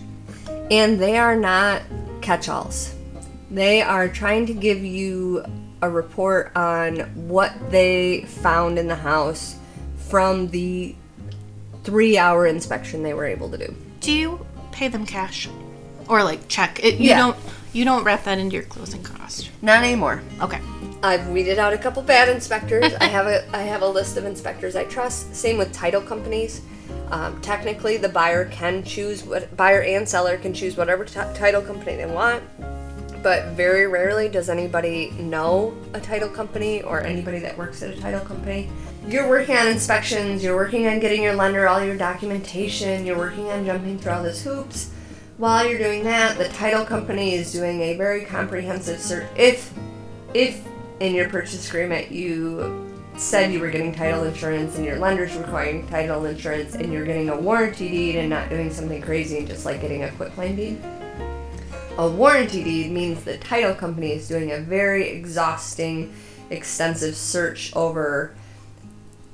[0.72, 1.82] And they are not
[2.22, 2.95] catch alls.
[3.56, 5.46] They are trying to give you
[5.82, 9.56] a report on what they found in the house
[10.10, 10.94] from the
[11.86, 13.76] three hour inspection they were able to do.
[14.02, 15.48] do you pay them cash
[16.10, 16.84] or like check?
[16.84, 17.18] It, you Yeah.
[17.18, 17.38] don't.
[17.72, 19.50] You don't wrap that into your closing cost.
[19.62, 20.22] Not anymore.
[20.42, 20.60] Okay.
[21.02, 22.94] I've weeded out a couple bad inspectors.
[23.00, 25.34] I have a I have a list of inspectors I trust.
[25.34, 26.62] Same with title companies.
[27.10, 31.62] Um, technically, the buyer can choose what buyer and seller can choose whatever t- title
[31.62, 32.44] company they want.
[33.26, 38.00] But very rarely does anybody know a title company or anybody that works at a
[38.00, 38.70] title company.
[39.08, 40.44] You're working on inspections.
[40.44, 43.04] You're working on getting your lender all your documentation.
[43.04, 44.92] You're working on jumping through all those hoops.
[45.38, 49.26] While you're doing that, the title company is doing a very comprehensive search.
[49.36, 49.74] If
[50.36, 50.64] if
[51.00, 55.88] in your purchase agreement you said you were getting title insurance and your lender's requiring
[55.88, 59.66] title insurance and you're getting a warranty deed and not doing something crazy and just
[59.66, 60.80] like getting a quick claim deed.
[61.98, 66.14] A warranty deed means the title company is doing a very exhausting,
[66.50, 68.36] extensive search over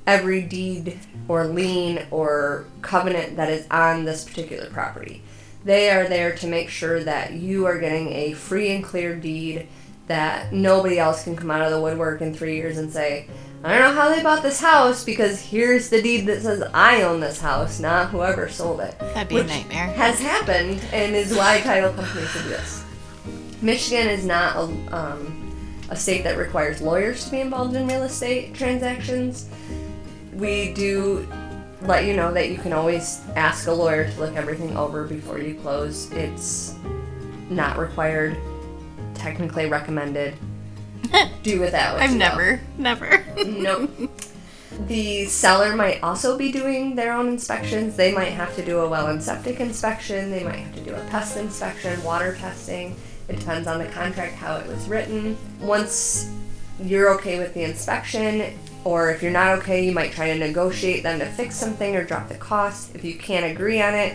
[0.06, 0.96] every deed
[1.26, 5.24] or lien or covenant that is on this particular property.
[5.64, 9.66] They are there to make sure that you are getting a free and clear deed
[10.06, 13.26] that nobody else can come out of the woodwork in three years and say,
[13.64, 17.02] I don't know how they bought this house because here's the deed that says I
[17.02, 18.98] own this house, not whoever sold it.
[18.98, 19.86] That'd be a nightmare.
[19.86, 22.84] Has happened and is why title companies do this.
[23.60, 24.62] Michigan is not a,
[24.96, 25.54] um,
[25.90, 29.48] a state that requires lawyers to be involved in real estate transactions.
[30.34, 31.28] We do
[31.82, 35.38] let you know that you can always ask a lawyer to look everything over before
[35.38, 36.10] you close.
[36.10, 36.74] It's
[37.48, 38.36] not required,
[39.14, 40.34] technically recommended.
[41.42, 41.94] Do with that.
[41.94, 43.21] what I've never, never.
[43.46, 43.90] Nope.
[44.86, 47.96] The seller might also be doing their own inspections.
[47.96, 50.30] They might have to do a well and septic inspection.
[50.30, 52.96] They might have to do a pest inspection, water testing.
[53.28, 55.36] It depends on the contract how it was written.
[55.60, 56.30] Once
[56.82, 61.02] you're okay with the inspection, or if you're not okay, you might try to negotiate
[61.02, 62.94] them to fix something or drop the cost.
[62.94, 64.14] If you can't agree on it,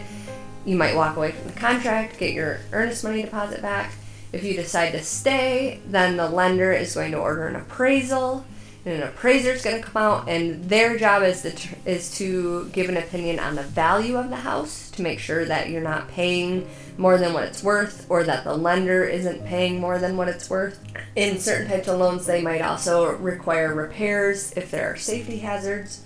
[0.65, 3.93] you might walk away from the contract, get your earnest money deposit back.
[4.33, 8.43] If you decide to stay, then the lender is going to order an appraisal,
[8.87, 12.17] and an appraiser is going to come out, and their job is to tr- is
[12.17, 15.81] to give an opinion on the value of the house to make sure that you're
[15.81, 16.65] not paying
[16.97, 20.49] more than what it's worth, or that the lender isn't paying more than what it's
[20.49, 20.79] worth.
[21.17, 26.05] In certain types of loans, they might also require repairs if there are safety hazards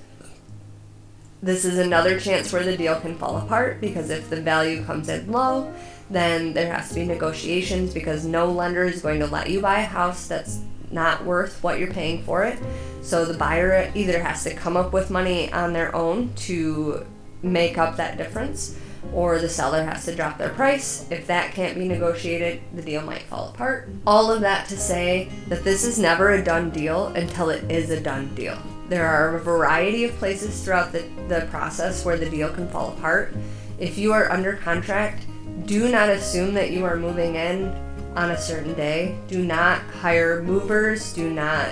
[1.44, 5.10] this is another chance where the deal can fall apart because if the value comes
[5.10, 5.74] in low,
[6.12, 9.80] then there has to be negotiations because no lender is going to let you buy
[9.80, 10.60] a house that's
[10.92, 12.60] not worth what you're paying for it.
[13.02, 17.06] So the buyer either has to come up with money on their own to
[17.42, 18.78] make up that difference
[19.14, 21.10] or the seller has to drop their price.
[21.10, 23.90] If that can't be negotiated, the deal might fall apart.
[24.06, 27.90] All of that to say that this is never a done deal until it is
[27.90, 28.58] a done deal.
[28.90, 32.90] There are a variety of places throughout the, the process where the deal can fall
[32.90, 33.34] apart.
[33.80, 35.26] If you are under contract,
[35.66, 37.74] do not assume that you are moving in
[38.16, 39.18] on a certain day.
[39.28, 41.14] Do not hire movers.
[41.14, 41.70] Do not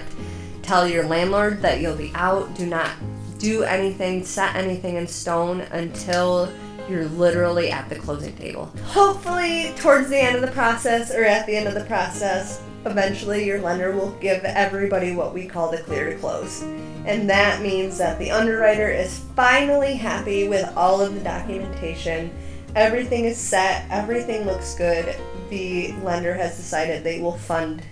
[0.61, 2.53] tell your landlord that you'll be out.
[2.55, 2.91] Do not
[3.37, 6.51] do anything, set anything in stone until
[6.89, 8.65] you're literally at the closing table.
[8.85, 13.45] Hopefully, towards the end of the process or at the end of the process, eventually
[13.45, 16.61] your lender will give everybody what we call the clear to close.
[17.05, 22.31] And that means that the underwriter is finally happy with all of the documentation.
[22.75, 25.15] Everything is set, everything looks good.
[25.49, 27.83] The lender has decided they will fund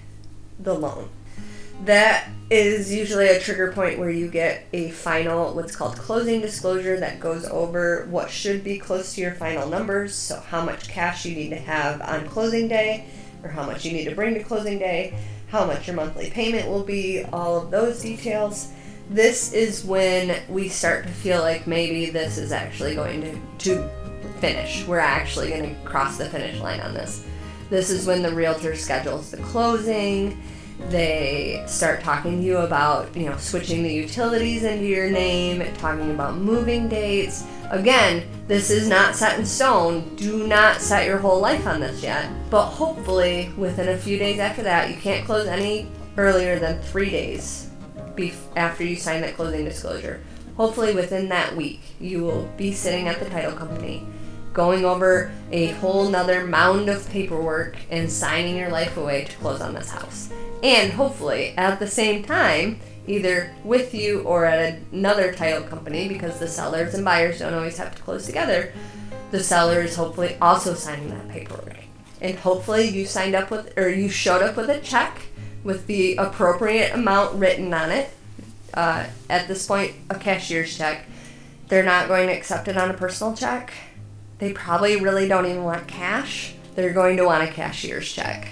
[0.59, 1.09] the loan.
[1.85, 6.99] That is usually a trigger point where you get a final, what's called closing disclosure,
[6.99, 10.15] that goes over what should be close to your final numbers.
[10.15, 13.05] So, how much cash you need to have on closing day,
[13.43, 15.13] or how much you need to bring to closing day,
[15.49, 18.71] how much your monthly payment will be, all of those details.
[19.09, 23.39] This is when we start to feel like maybe this is actually going to,
[23.69, 23.89] to
[24.39, 24.85] finish.
[24.85, 27.25] We're actually going to cross the finish line on this.
[27.70, 30.41] This is when the realtor schedules the closing.
[30.89, 36.11] They start talking to you about, you know, switching the utilities into your name, talking
[36.11, 37.43] about moving dates.
[37.72, 40.15] Again, this is not set in stone.
[40.15, 42.30] Do not set your whole life on this yet.
[42.49, 47.09] But hopefully, within a few days after that, you can't close any earlier than three
[47.09, 47.70] days
[48.55, 50.22] after you sign that closing disclosure.
[50.55, 54.07] Hopefully, within that week, you will be sitting at the title company,
[54.57, 59.61] going over a whole nother mound of paperwork and signing your life away to close
[59.61, 60.33] on this house.
[60.63, 66.39] And hopefully, at the same time, either with you or at another title company, because
[66.39, 68.73] the sellers and buyers don't always have to close together,
[69.29, 71.77] the seller is hopefully also signing that paperwork.
[72.19, 75.21] And hopefully, you signed up with, or you showed up with a check
[75.63, 78.09] with the appropriate amount written on it.
[78.73, 81.05] Uh, at this point, a cashier's check.
[81.67, 83.71] They're not going to accept it on a personal check.
[84.39, 86.53] They probably really don't even want cash.
[86.75, 88.49] They're going to want a cashier's check.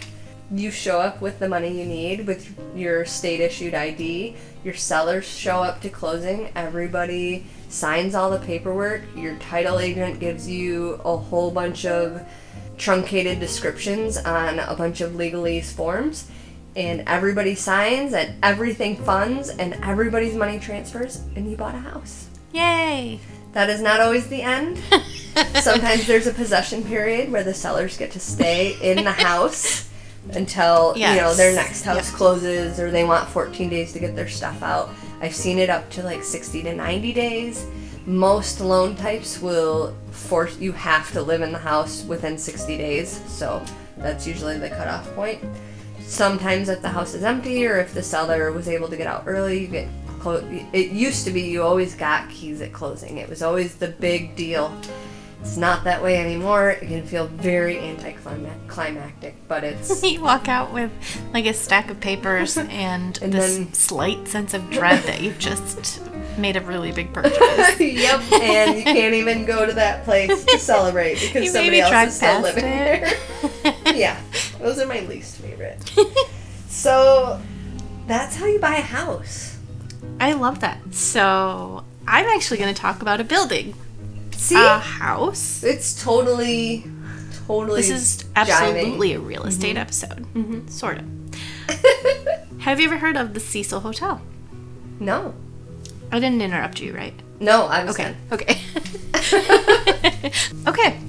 [0.51, 4.35] You show up with the money you need with your state issued ID.
[4.63, 6.51] Your sellers show up to closing.
[6.55, 9.01] Everybody signs all the paperwork.
[9.15, 12.21] Your title agent gives you a whole bunch of
[12.77, 16.29] truncated descriptions on a bunch of legalese forms
[16.75, 22.27] and everybody signs and everything funds and everybody's money transfers and you bought a house.
[22.51, 23.19] Yay!
[23.55, 24.77] That is not always the end.
[25.61, 29.89] Sometimes there's a possession period where the sellers get to stay in the house
[30.31, 32.15] until you know their next house Yep.
[32.17, 34.89] closes or they want 14 days to get their stuff out.
[35.21, 37.65] I've seen it up to like 60 to 90 days.
[38.05, 43.21] Most loan types will force you have to live in the house within 60 days,
[43.25, 43.63] so
[43.97, 45.41] that's usually the cutoff point.
[46.01, 49.23] Sometimes if the house is empty or if the seller was able to get out
[49.25, 49.87] early, you get
[50.25, 53.19] clo- it used to be you always got keys at closing.
[53.19, 54.75] It was always the big deal.
[55.41, 56.71] It's not that way anymore.
[56.71, 60.91] It can feel very anticlimactic, but it's You walk out with
[61.31, 65.37] like a stack of papers and, And this then- slight sense of dread that you've
[65.37, 66.01] just
[66.39, 67.39] made a really big purchase.
[67.79, 72.15] yep, and you can't even go to that place to celebrate because somebody else is
[72.15, 73.17] still living it.
[73.63, 73.95] there.
[73.95, 74.19] yeah,
[74.57, 75.77] those are my least favorite.
[76.67, 77.39] So
[78.07, 79.54] that's how you buy a house.
[80.19, 80.93] I love that.
[80.93, 83.73] So I'm actually going to talk about a building,
[84.31, 85.63] See, a house.
[85.63, 86.85] it's totally,
[87.47, 87.81] totally.
[87.81, 88.35] This is jiving.
[88.35, 89.77] absolutely a real estate mm-hmm.
[89.77, 90.67] episode, mm-hmm.
[90.67, 91.05] sort of.
[92.61, 94.21] Have you ever heard of the Cecil Hotel?
[94.99, 95.33] no,
[96.11, 97.13] I didn't interrupt you, right?
[97.39, 98.03] no, I was Okay.
[98.03, 98.15] done.
[98.31, 98.61] Okay.
[100.67, 100.99] okay.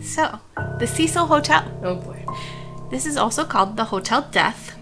[0.00, 0.38] So,
[0.78, 1.64] the Cecil Hotel.
[1.82, 2.24] Oh boy.
[2.90, 4.76] This is also called the Hotel Death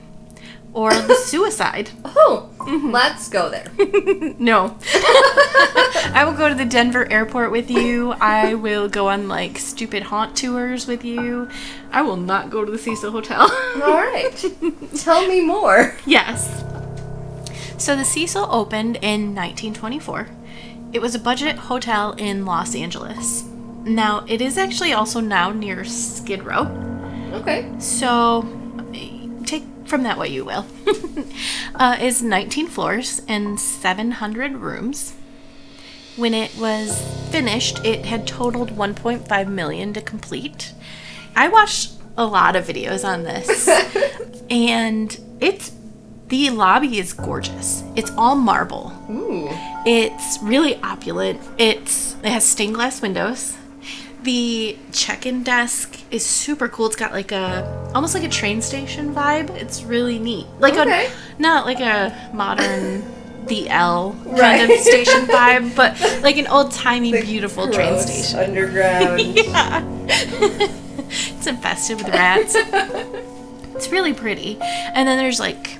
[0.72, 1.90] or the Suicide.
[2.04, 2.90] Oh, Mm-hmm.
[2.90, 3.66] let's go there.
[4.38, 4.76] No.
[6.12, 8.12] I will go to the Denver airport with you.
[8.12, 11.48] I will go on like stupid haunt tours with you.
[11.90, 13.40] I will not go to the Cecil Hotel.
[13.82, 14.44] All right,
[14.96, 15.96] tell me more.
[16.06, 16.62] yes.
[17.78, 20.28] So the Cecil opened in 1924.
[20.92, 23.44] It was a budget hotel in Los Angeles.
[23.84, 26.64] Now, it is actually also now near Skid Row.
[27.32, 27.72] Okay.
[27.78, 28.42] So,
[29.90, 30.64] from that what you will.
[31.74, 35.14] uh, is 19 floors and 700 rooms.
[36.16, 36.98] When it was
[37.30, 40.72] finished, it had totaled 1.5 million to complete.
[41.34, 43.68] I watched a lot of videos on this,
[44.50, 45.72] and it's
[46.28, 47.82] the lobby is gorgeous.
[47.96, 48.92] It's all marble.
[49.10, 49.48] Ooh.
[49.84, 51.40] It's really opulent.
[51.58, 53.56] It's it has stained glass windows.
[54.22, 56.86] The check-in desk is super cool.
[56.86, 59.48] It's got like a almost like a train station vibe.
[59.50, 60.46] It's really neat.
[60.58, 61.06] Like Okay.
[61.06, 63.02] a not like a modern
[63.46, 64.70] DL kind Right.
[64.70, 68.38] of station vibe, but like an old-timey beautiful train station.
[68.40, 69.20] Underground.
[69.36, 69.82] Yeah.
[70.12, 72.54] it's infested with rats.
[73.74, 74.58] It's really pretty.
[74.60, 75.78] And then there's like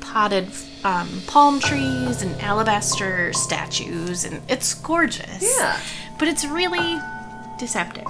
[0.00, 0.48] potted
[0.84, 5.56] um, palm trees and alabaster statues, and it's gorgeous.
[5.58, 5.80] Yeah.
[6.18, 6.98] But it's really
[7.60, 8.06] deceptive.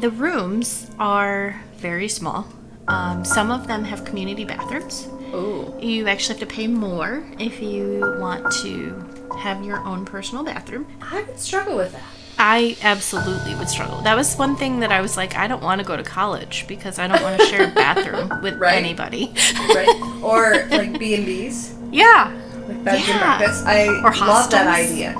[0.00, 2.48] The rooms are very small.
[2.88, 5.08] Um, some of them have community bathrooms.
[5.34, 5.74] Ooh.
[5.80, 9.04] You actually have to pay more if you want to
[9.38, 10.86] have your own personal bathroom.
[11.02, 12.02] I would struggle with that.
[12.38, 14.02] I absolutely would struggle.
[14.02, 16.66] That was one thing that I was like, I don't want to go to college
[16.68, 18.76] because I don't want to share a bathroom with Right.
[18.76, 19.32] anybody.
[19.68, 20.20] Right.
[20.22, 22.30] or like B and B's, yeah.
[22.68, 23.38] like and Yeah.
[23.38, 23.64] breakfast.
[23.66, 24.92] I Or love that hostels.
[24.92, 25.14] idea.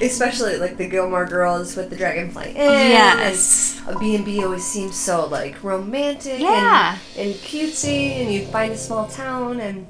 [0.00, 2.52] Especially like the Gilmore Girls with the Dragonfly.
[2.56, 3.80] Yes.
[3.86, 6.98] and A B and B always seems so like romantic Yeah.
[7.16, 9.86] and, and cutesy, and you find a small town and.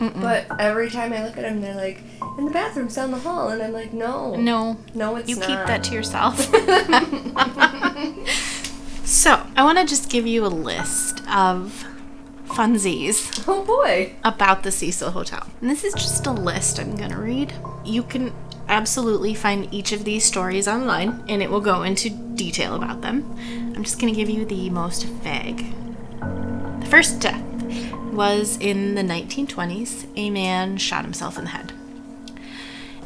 [0.00, 2.00] But every time I look at them, they're like,
[2.38, 5.46] "In the bathroom's down the hall," and I'm like, "No, No, no, it's you not."
[5.48, 6.38] keep that to yourself.
[9.04, 11.84] so, I want to just give you a list of
[12.46, 14.14] funsies Oh boy.
[14.24, 15.44] about the Cecil Hotel.
[15.60, 17.52] And this is just a list I'm going to read.
[17.84, 18.32] You can
[18.68, 23.34] absolutely find each of these stories online and it will go into detail about them.
[23.74, 25.74] I'm just going to give you the most vague.
[26.80, 27.42] The first death
[28.12, 30.06] was in the 1920s.
[30.16, 31.72] A man shot himself in the head.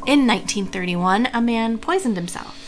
[0.05, 2.59] In 1931, a man poisoned himself.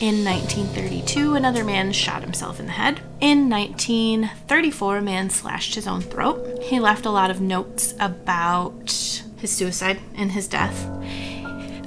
[0.00, 3.00] In 1932, another man shot himself in the head.
[3.20, 6.62] In 1934, a man slashed his own throat.
[6.62, 8.92] He left a lot of notes about
[9.38, 10.88] his suicide and his death.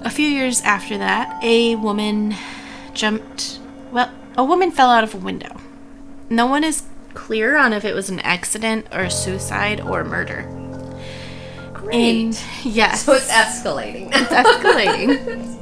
[0.04, 2.36] A few years after that, a woman
[2.93, 3.60] jumped.
[3.91, 5.58] Well, a woman fell out of a window.
[6.30, 6.84] No one is
[7.14, 10.49] clear on if it was an accident or a suicide or murder.
[11.74, 11.95] Great.
[11.95, 14.10] And yes, so it's escalating.
[14.14, 15.60] it's escalating.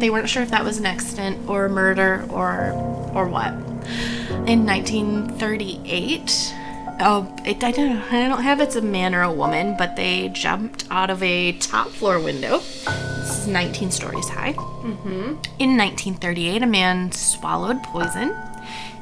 [0.00, 2.72] they weren't sure if that was an accident or a murder or
[3.14, 3.52] or what.
[4.46, 6.54] In 1938,
[7.00, 10.28] oh, it, I don't I don't have it's a man or a woman, but they
[10.28, 12.58] jumped out of a top floor window.
[12.58, 14.52] This is 19 stories high.
[14.52, 15.34] Mm-hmm.
[15.58, 18.30] In 1938, a man swallowed poison.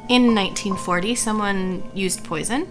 [0.09, 2.61] In 1940, someone used poison.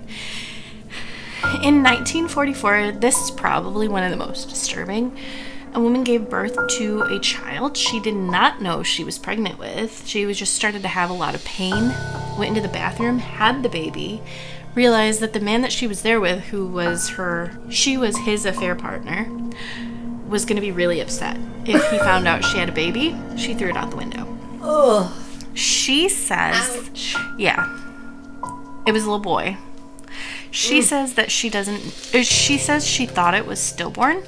[1.63, 5.17] In 1944, this is probably one of the most disturbing.
[5.75, 10.05] A woman gave birth to a child she did not know she was pregnant with.
[10.07, 11.95] She was just started to have a lot of pain,
[12.37, 14.21] went into the bathroom, had the baby,
[14.75, 18.45] realized that the man that she was there with, who was her, she was his
[18.45, 19.29] affair partner,
[20.29, 23.17] was going to be really upset if he found out she had a baby.
[23.37, 24.27] She threw it out the window.
[24.63, 25.13] Ugh.
[25.55, 26.91] She says,
[27.37, 27.67] yeah,
[28.87, 29.57] it was a little boy.
[30.51, 34.23] She says that she doesn't, uh, she says she thought it was stillborn,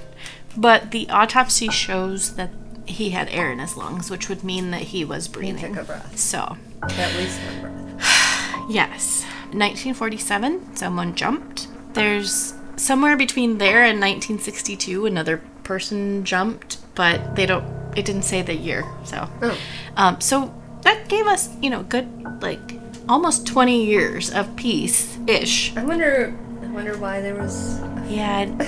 [0.57, 2.51] but the autopsy shows that
[2.87, 5.59] he had air in his lungs, which would mean that he was breathing.
[5.59, 6.19] He Took a breath.
[6.19, 8.67] So, At least one breath.
[8.69, 11.69] yes, 1947, someone jumped.
[11.95, 17.65] There's somewhere between there and 1962, another person jumped, but they don't,
[17.97, 19.29] it didn't say the year, so.
[19.43, 19.59] Oh.
[19.97, 22.09] Um, so that gave us, you know, good
[22.43, 22.79] like
[23.09, 25.77] almost 20 years of peace ish.
[25.77, 26.37] I wonder.
[26.63, 27.81] I wonder why there was.
[28.09, 28.47] Yeah,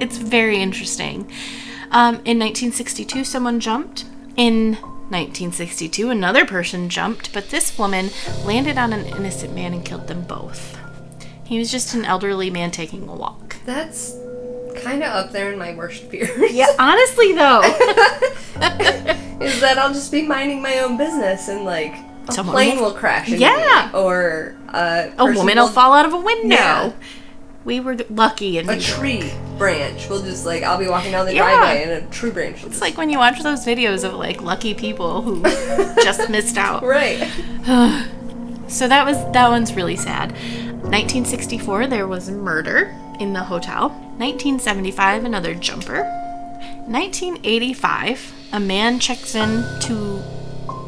[0.00, 1.30] it's very interesting.
[1.90, 4.04] Um, in 1962, someone jumped.
[4.36, 4.78] In
[5.10, 8.10] 1962, another person jumped, but this woman
[8.44, 10.76] landed on an innocent man and killed them both.
[11.44, 13.56] He was just an elderly man taking a walk.
[13.64, 14.14] That's
[14.82, 16.52] kind of up there in my worst fears.
[16.52, 17.62] Yeah, honestly though,
[19.40, 21.94] is that I'll just be minding my own business and like
[22.28, 23.28] a Someone plane will- will, crash.
[23.28, 23.90] into Yeah.
[23.92, 26.54] me, or uh, a woman will fall out of a window.
[26.54, 26.92] Yeah.
[27.64, 28.82] We were lucky in A New York.
[29.58, 31.42] Tree We'll just like I'll be walking down the Yeah.
[31.44, 34.74] driveway and a tree branch It's like when you watch those videos of like lucky
[34.74, 35.42] people who
[36.02, 36.82] just missed out.
[36.82, 37.28] right.
[38.68, 40.32] So that was that one's really sad.
[40.32, 43.88] 1964 there was murder in the hotel.
[44.18, 46.02] 1975 another jumper.
[46.86, 49.94] 1985 a man checks in to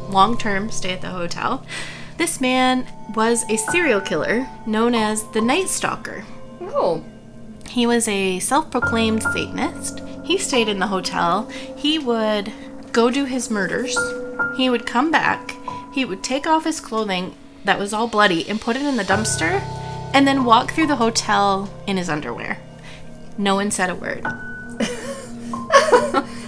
[0.09, 1.63] long-term stay at the hotel.
[2.17, 6.23] This man was a serial killer known as the Night Stalker.
[6.61, 7.03] Oh,
[7.71, 10.01] He was a self proclaimed Satanist.
[10.25, 11.47] He stayed in the hotel.
[11.77, 12.51] He would
[12.91, 13.97] go do his murders.
[14.57, 15.55] He would come back.
[15.93, 19.05] He would take off his clothing that was all bloody and put it in the
[19.05, 19.61] dumpster
[20.13, 22.57] and then walk through the hotel in his underwear.
[23.37, 24.25] No one said a word.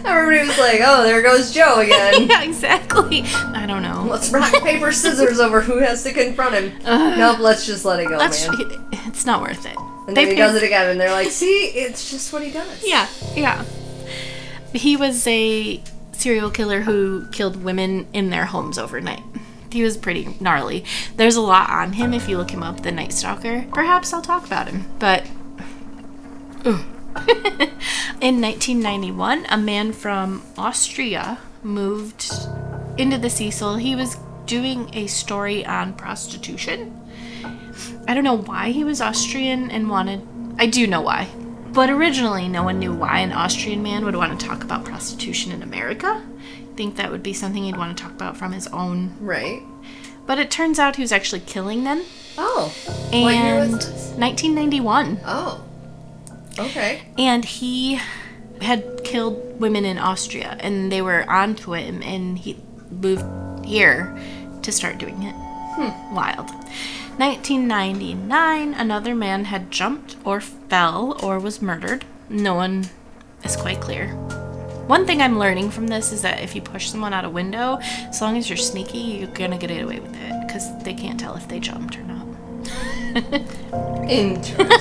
[0.03, 3.23] everybody was like, "Oh, there goes Joe again." yeah, exactly.
[3.23, 4.05] I don't know.
[4.09, 6.73] Let's rock paper scissors over who has to confront him.
[6.83, 8.89] nope, let's just let it go, Let's, man.
[8.91, 9.77] it's not worth it.
[10.07, 12.43] And They then he paid- does it again, and they're like, "See, it's just what
[12.43, 13.63] he does." Yeah, yeah.
[14.73, 15.81] He was a
[16.13, 19.23] serial killer who killed women in their homes overnight.
[19.71, 20.83] He was pretty gnarly.
[21.15, 23.65] There's a lot on him if you look him up, the Night Stalker.
[23.73, 25.25] Perhaps I'll talk about him, but.
[28.21, 32.31] In 1991, a man from Austria moved
[32.97, 33.75] into the Cecil.
[33.75, 36.99] He was doing a story on prostitution.
[38.07, 40.21] I don't know why he was Austrian and wanted.
[40.57, 41.29] I do know why.
[41.73, 45.51] But originally, no one knew why an Austrian man would want to talk about prostitution
[45.51, 46.23] in America.
[46.23, 49.15] I think that would be something he'd want to talk about from his own.
[49.19, 49.63] Right.
[50.25, 52.03] But it turns out he was actually killing them.
[52.37, 52.73] Oh.
[53.11, 54.11] And what year was this?
[54.17, 55.19] 1991.
[55.25, 55.63] Oh.
[56.59, 57.01] Okay.
[57.17, 57.99] And he
[58.61, 62.57] had killed women in Austria, and they were onto him, and he
[62.91, 63.25] moved
[63.65, 64.17] here
[64.61, 65.33] to start doing it.
[65.35, 66.15] Hmm.
[66.15, 66.51] Wild.
[67.17, 72.05] 1999, another man had jumped or fell or was murdered.
[72.27, 72.85] No one
[73.43, 74.07] is quite clear.
[74.87, 77.77] One thing I'm learning from this is that if you push someone out a window,
[77.81, 81.35] as long as you're sneaky, you're gonna get away with it because they can't tell
[81.35, 82.12] if they jumped or not.
[84.09, 84.73] Interesting.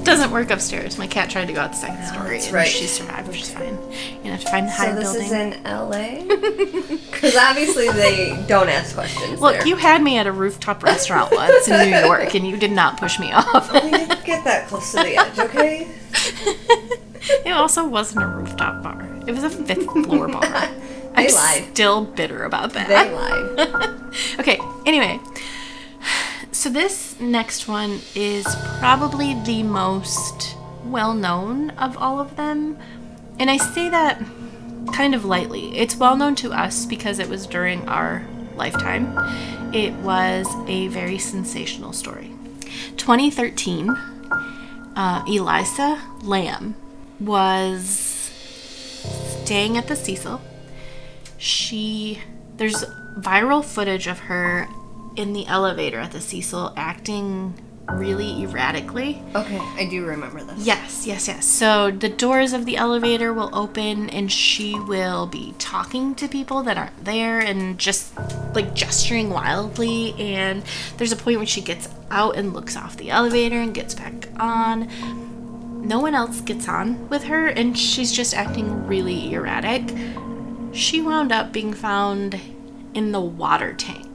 [0.04, 0.98] Doesn't work upstairs.
[0.98, 2.68] My cat tried to go out the second story, that's and right.
[2.68, 3.78] she survived, which is fine.
[4.24, 5.26] You have to find the so high this building.
[5.26, 6.96] is in LA?
[7.20, 9.66] Because obviously they don't ask questions Look, there.
[9.66, 12.96] you had me at a rooftop restaurant once in New York, and you did not
[12.98, 13.70] push me off.
[13.74, 15.86] We didn't get that close to the edge, okay?
[17.44, 19.06] it also wasn't a rooftop bar.
[19.26, 20.40] It was a fifth floor bar.
[20.40, 21.64] They I'm lied.
[21.72, 22.88] still bitter about that.
[22.88, 24.38] They lied.
[24.40, 25.20] Okay, anyway.
[26.60, 28.44] So this next one is
[28.80, 32.76] probably the most well known of all of them.
[33.38, 34.22] And I say that
[34.92, 35.74] kind of lightly.
[35.74, 39.06] It's well known to us because it was during our lifetime.
[39.74, 42.30] It was a very sensational story.
[42.98, 46.74] 2013, uh, Elisa Lam
[47.20, 48.30] was
[49.44, 50.42] staying at the Cecil
[51.38, 52.20] she
[52.58, 52.84] there's
[53.18, 54.68] viral footage of her
[55.16, 57.54] in the elevator at the Cecil acting
[57.92, 59.22] really erratically.
[59.34, 60.64] Okay, I do remember this.
[60.64, 61.46] Yes, yes, yes.
[61.46, 66.62] So the doors of the elevator will open and she will be talking to people
[66.64, 68.16] that aren't there and just
[68.54, 70.62] like gesturing wildly and
[70.96, 74.28] there's a point when she gets out and looks off the elevator and gets back
[74.38, 74.88] on.
[75.86, 79.96] No one else gets on with her and she's just acting really erratic.
[80.72, 82.38] She wound up being found
[82.94, 84.09] in the water tank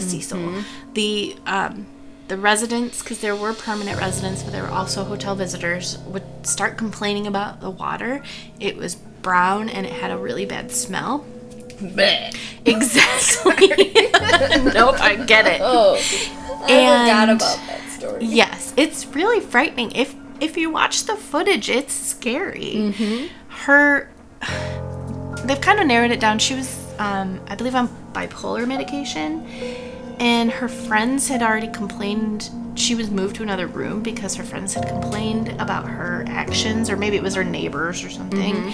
[0.10, 0.62] Cecil.
[0.94, 1.86] The um,
[2.28, 6.76] the residents, because there were permanent residents, but there were also hotel visitors, would start
[6.76, 8.20] complaining about the water.
[8.58, 11.24] It was brown and it had a really bad smell.
[12.64, 13.68] Exactly.
[14.72, 15.60] nope, I get it.
[15.62, 18.24] Oh, I forgot about that story.
[18.24, 19.92] Yes, it's really frightening.
[19.92, 22.90] If if you watch the footage, it's scary.
[23.48, 24.10] Her,
[25.44, 26.38] they've kind of narrowed it down.
[26.38, 29.46] She was, um, I believe, on bipolar medication,
[30.18, 32.50] and her friends had already complained.
[32.74, 36.96] She was moved to another room because her friends had complained about her actions, or
[36.96, 38.72] maybe it was her neighbors or something.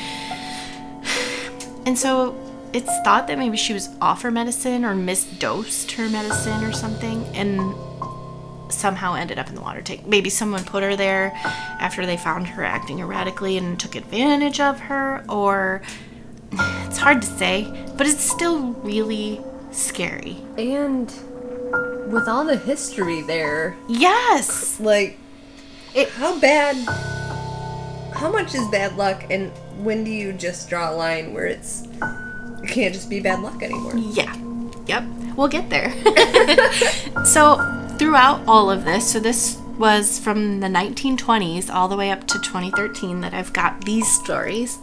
[1.86, 2.36] And so
[2.72, 7.24] it's thought that maybe she was off her medicine or misdosed her medicine or something,
[7.34, 7.74] and
[8.72, 10.06] somehow ended up in the water tank.
[10.06, 14.80] Maybe someone put her there after they found her acting erratically and took advantage of
[14.80, 15.82] her, or
[16.52, 19.40] it's hard to say, but it's still really
[19.70, 20.36] scary.
[20.58, 21.06] And
[22.12, 24.78] with all the history there, Yes!
[24.80, 25.18] like,
[25.94, 26.76] It- how bad,
[28.14, 29.50] how much is bad luck, and
[29.82, 31.82] when do you just draw a line where it's,
[32.62, 33.94] it can't just be bad luck anymore?
[33.96, 34.34] Yeah.
[34.86, 35.04] Yep.
[35.36, 35.90] We'll get there.
[37.24, 37.56] so,
[37.98, 42.38] throughout all of this, so this was from the 1920s all the way up to
[42.40, 44.78] 2013 that I've got these stories.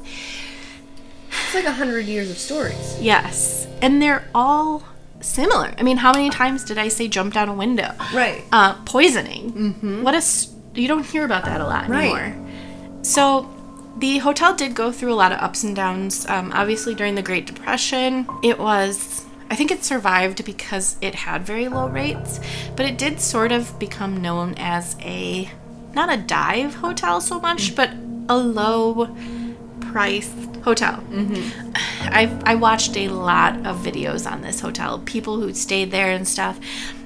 [1.32, 2.97] It's like a hundred years of stories.
[3.01, 3.67] Yes.
[3.82, 4.84] And they're all
[5.21, 5.73] similar.
[5.77, 7.91] I mean, how many times did I say jump down a window?
[8.13, 8.43] Right.
[8.51, 9.51] Uh, poisoning.
[9.53, 10.03] Mm-hmm.
[10.03, 10.17] What a.
[10.17, 12.13] s- You don't hear about that a lot Right.
[12.13, 12.36] anymore.
[13.03, 13.49] So,
[13.97, 16.25] the hotel did go through a lot of ups and downs.
[16.30, 19.25] Um, obviously, during the Great Depression, it was.
[19.51, 22.39] I think it survived because it had very low rates,
[22.75, 25.49] but it did sort of become known as a.
[25.93, 27.89] Not a dive hotel so much, but
[28.30, 29.09] a low
[29.91, 30.30] price
[30.64, 31.03] hotel.
[31.10, 31.72] Mm-hmm.
[32.14, 34.99] I've I watched a lot of videos on this hotel.
[34.99, 36.60] People who stayed there and stuff.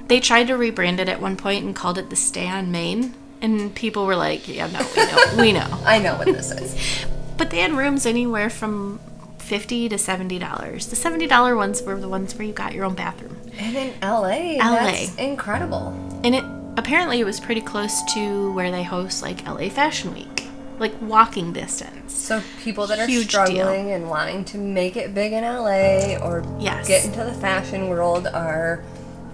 [0.08, 3.14] They tried to rebrand it at one point and called it the Stay on Main,
[3.40, 7.06] and people were like, "Yeah, no, we know, we know." I know what this is.
[7.36, 9.00] But they had rooms anywhere from
[9.38, 10.86] fifty to seventy dollars.
[10.86, 13.92] The seventy dollar ones were the ones where you got your own bathroom, And in
[14.00, 14.74] LA, LA.
[14.84, 15.88] that's incredible.
[16.22, 16.44] and it
[16.76, 20.43] apparently it was pretty close to where they host like LA Fashion Week,
[20.78, 22.12] like walking distance.
[22.14, 23.46] So people that are Huge deal.
[23.46, 26.86] struggling and wanting to make it big in LA or Yes.
[26.88, 28.82] get into the fashion world are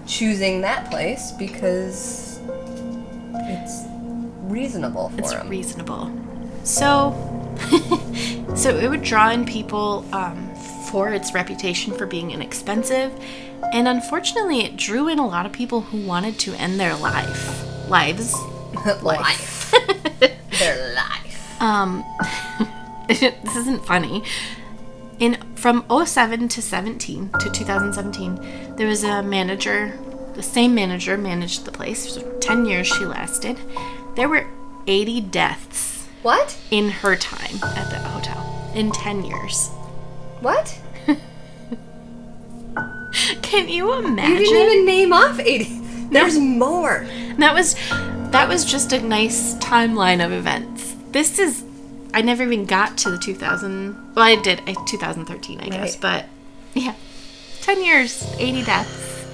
[0.07, 2.39] choosing that place because
[3.33, 3.83] it's
[4.43, 5.49] reasonable for it's them.
[5.49, 6.11] reasonable.
[6.63, 7.13] So,
[8.55, 10.53] so it would draw in people um,
[10.89, 13.11] for its reputation for being inexpensive,
[13.73, 17.87] and unfortunately, it drew in a lot of people who wanted to end their life
[17.89, 18.35] lives.
[19.01, 19.71] life.
[20.59, 21.30] Their life.
[21.61, 22.03] Um,
[23.07, 24.23] this isn't funny.
[25.19, 29.97] In from 07 to 17 to 2017, there was a manager.
[30.33, 32.17] The same manager managed the place.
[32.17, 33.57] For 10 years she lasted.
[34.15, 34.47] There were
[34.87, 36.57] 80 deaths What?
[36.71, 39.69] in her time at the hotel in 10 years.
[40.39, 40.81] What?
[43.43, 44.39] Can you imagine?
[44.39, 45.79] You didn't even name off 80.
[46.11, 47.05] There's more.
[47.37, 47.75] that was
[48.31, 50.90] that was just a nice timeline of events.
[51.11, 51.63] This is
[52.13, 54.15] I never even got to the 2000.
[54.15, 56.25] Well, I did I, 2013, I guess, but
[56.73, 56.95] yeah,
[57.61, 59.25] 10 years, 80 deaths.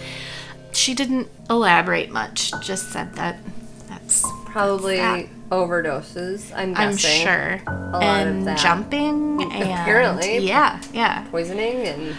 [0.74, 2.52] she didn't elaborate much.
[2.62, 3.38] Just said that
[3.88, 5.26] that's Probably that.
[5.50, 6.52] overdoses.
[6.56, 6.82] I'm guessing.
[6.82, 6.98] I'm
[7.58, 7.62] sure.
[7.74, 8.58] lot of and that.
[8.60, 10.40] jumping and Apparently.
[10.40, 11.26] yeah, yeah.
[11.32, 12.16] Poisoning and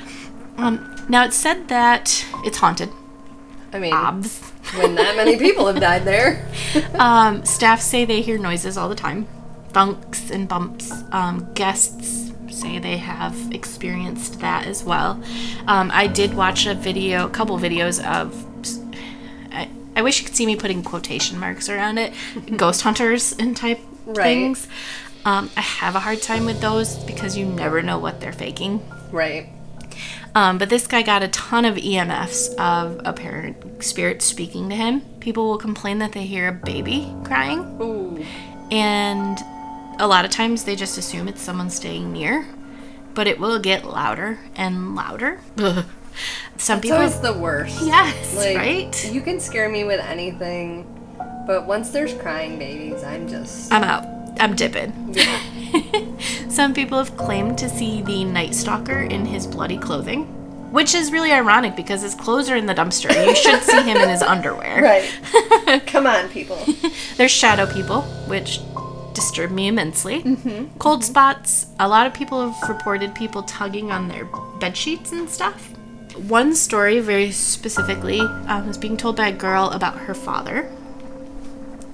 [0.56, 2.90] Um, now it's said that it's haunted.
[3.72, 4.40] I mean, Obs.
[4.76, 6.46] when that many people have died there.
[6.98, 9.26] Um, staff say they hear noises all the time,
[9.78, 10.90] thunks and bumps.
[11.12, 15.22] Um, guests say they have experienced that as well.
[15.66, 18.34] Um, I did watch a video, a couple videos of.
[19.52, 22.12] I, I wish you could see me putting quotation marks around it.
[22.56, 24.24] Ghost hunters and type Right.
[24.24, 24.66] things.
[25.26, 28.80] Um, I have a hard time with those because you never know what they're faking.
[29.12, 29.50] Right.
[30.34, 35.02] Um, but this guy got a ton of EMFs of apparent spirits speaking to him.
[35.20, 38.24] People will complain that they hear a baby crying, Ooh.
[38.70, 39.38] and
[39.98, 42.46] a lot of times they just assume it's someone staying near,
[43.14, 45.40] but it will get louder and louder.
[46.56, 47.80] Some people, always the worst.
[47.82, 49.12] yes, Like, right?
[49.12, 50.84] You can scare me with anything,
[51.46, 53.72] but once there's crying babies, I'm just.
[53.72, 54.04] I'm out.
[54.40, 54.92] I'm dipping.
[55.14, 55.40] Yeah.
[56.48, 60.24] Some people have claimed to see the Night Stalker in his bloody clothing,
[60.72, 63.10] which is really ironic because his clothes are in the dumpster.
[63.26, 64.82] You should see him in his underwear.
[64.82, 65.82] Right.
[65.86, 66.58] Come on, people.
[67.16, 68.60] There's shadow people, which
[69.14, 70.24] disturb me immensely.
[70.78, 71.66] Cold spots.
[71.78, 74.24] A lot of people have reported people tugging on their
[74.60, 75.70] bed sheets and stuff.
[76.16, 80.70] One story, very specifically, um, was being told by a girl about her father.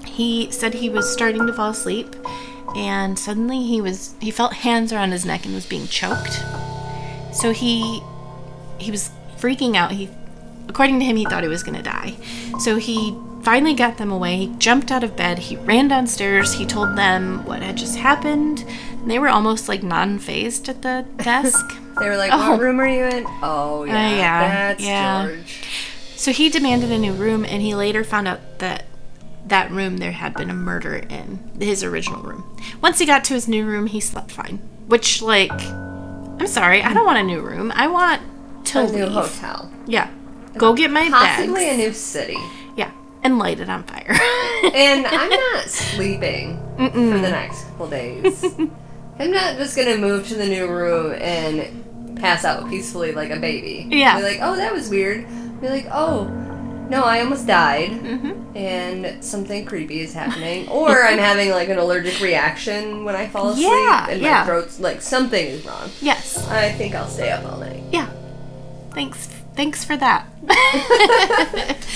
[0.07, 2.15] He said he was starting to fall asleep,
[2.77, 6.43] and suddenly he was he felt hands around his neck and was being choked.
[7.33, 8.01] So he
[8.79, 9.93] he was freaking out.
[9.93, 10.09] He,
[10.69, 12.15] according to him, he thought he was going to die.
[12.61, 14.37] So he finally got them away.
[14.37, 15.39] He jumped out of bed.
[15.39, 16.55] He ran downstairs.
[16.55, 18.65] He told them what had just happened.
[19.01, 21.65] And they were almost like non-phased at the desk.
[22.01, 22.53] They were like, Oh.
[22.53, 25.27] "What room are you in?" Oh uh, yeah, yeah, that's yeah.
[25.27, 25.63] George.
[26.17, 28.85] so he demanded a new room, and he later found out that
[29.47, 32.43] that room there had been a murder in his original room.
[32.83, 34.57] Once he got to his new room, he slept fine.
[34.87, 37.71] Which, like, I'm sorry, I don't want a new room.
[37.77, 38.23] I want
[38.69, 39.13] to A new leave.
[39.13, 40.11] hotel, Yeah,
[40.57, 41.75] go get my possibly bags.
[41.75, 42.39] a new city.
[43.25, 44.17] And light it on fire.
[44.75, 48.43] And I'm not sleeping for the next couple days.
[49.19, 53.39] I'm not just gonna move to the new room and pass out peacefully like a
[53.39, 53.87] baby.
[53.91, 54.17] Yeah.
[54.17, 55.27] Be like, oh, that was weird.
[55.61, 56.25] Be like, oh,
[56.89, 58.57] no, I almost died, Mm-hmm.
[58.57, 63.51] and something creepy is happening, or I'm having like an allergic reaction when I fall
[63.51, 64.41] asleep, Yeah, and yeah.
[64.41, 65.91] my throat's like something is wrong.
[66.01, 66.47] yes.
[66.49, 67.83] I think I'll stay up all night.
[67.93, 68.09] Yeah.
[68.93, 69.29] Thanks.
[69.57, 70.27] Thanks for that.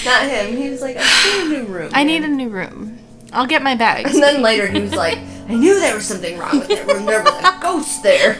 [0.04, 0.56] Not him.
[0.56, 1.90] He was like, I need a new room.
[1.92, 2.98] I need a new room.
[3.32, 4.14] I'll get my bags.
[4.14, 7.04] And then later he was like, I knew there was something wrong with that room.
[7.04, 8.38] There was a ghost there.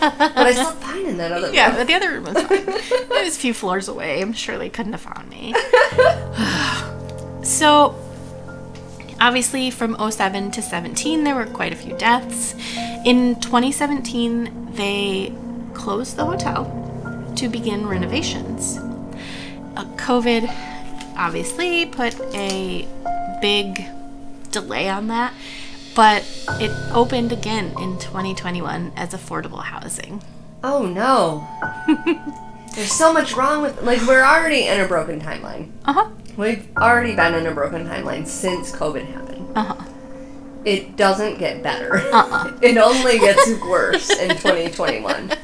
[0.00, 1.54] But I slept fine in that other room.
[1.54, 2.48] Yeah, but the other room was fine.
[2.68, 4.20] it was a few floors away.
[4.20, 5.54] I'm sure they couldn't have found me.
[7.44, 7.94] so,
[9.20, 12.54] obviously, from 07 to 17, there were quite a few deaths.
[13.04, 15.32] In 2017, they
[15.74, 16.82] closed the hotel
[17.36, 18.78] to begin renovations.
[19.76, 20.48] Uh, COVID
[21.16, 22.86] obviously put a
[23.40, 23.84] big
[24.50, 25.32] delay on that,
[25.94, 26.22] but
[26.60, 30.22] it opened again in 2021 as affordable housing.
[30.64, 31.46] Oh no.
[32.74, 35.70] There's so much wrong with like we're already in a broken timeline.
[35.84, 36.10] Uh huh.
[36.36, 39.48] We've already been in a broken timeline since COVID happened.
[39.56, 39.84] Uh huh.
[40.64, 41.96] It doesn't get better.
[41.96, 42.52] Uh-uh.
[42.62, 45.32] It only gets worse in 2021.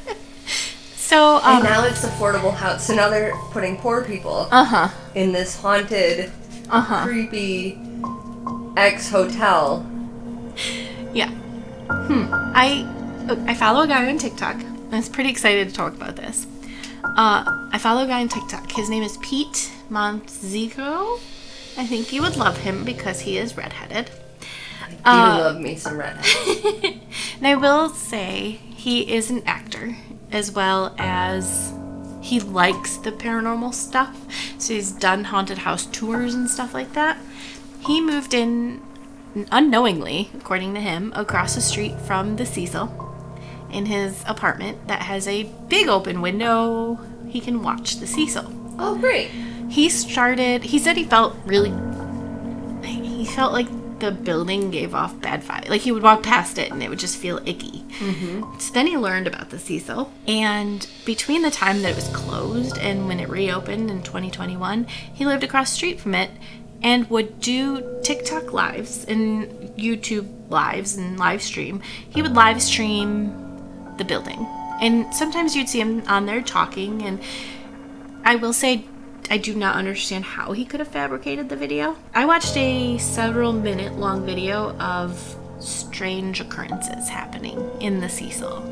[1.08, 2.86] So, And um, now it's affordable house.
[2.86, 6.30] So now they're putting poor people uh huh, in this haunted,
[6.68, 7.78] uh huh, creepy
[8.76, 9.86] ex hotel.
[11.14, 11.30] yeah.
[11.88, 12.26] Hmm.
[12.54, 12.84] I
[13.46, 14.56] I follow a guy on TikTok.
[14.92, 16.46] I was pretty excited to talk about this.
[17.04, 18.70] Uh, I follow a guy on TikTok.
[18.72, 21.18] His name is Pete Montzico.
[21.78, 24.10] I think you would love him because he is redheaded.
[24.90, 26.16] You Uh, love me some red.
[27.38, 29.96] and I will say he is an actor
[30.32, 31.72] as well as
[32.20, 34.16] he likes the paranormal stuff.
[34.58, 37.16] So he's done haunted house tours and stuff like that.
[37.80, 38.82] He moved in
[39.52, 42.92] unknowingly, according to him, across the street from the Cecil
[43.70, 46.98] in his apartment that has a big open window.
[47.28, 49.28] He can watch the Cecil Oh, great.
[49.68, 51.72] he started he said he felt really
[52.84, 53.66] he felt like
[54.00, 55.68] the building gave off bad vibes.
[55.68, 57.84] like he would walk past it and it would just feel icky.
[57.98, 58.58] Mm-hmm.
[58.58, 60.12] so then he learned about the cecil.
[60.26, 65.26] And between the time that it was closed and when it reopened in 2021 he
[65.26, 66.30] lived across the street from it
[66.82, 71.80] and would do tiktok lives and youtube lives and live stream.
[72.08, 73.32] He would live stream
[73.96, 74.46] the building.
[74.80, 77.02] And sometimes you'd see him on there talking.
[77.02, 77.20] And
[78.24, 78.84] I will say,
[79.30, 81.96] I do not understand how he could have fabricated the video.
[82.14, 88.64] I watched a several minute long video of strange occurrences happening in the Cecil.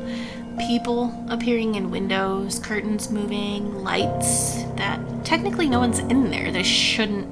[0.59, 6.51] People appearing in windows, curtains moving, lights that technically no one's in there.
[6.51, 7.27] They shouldn't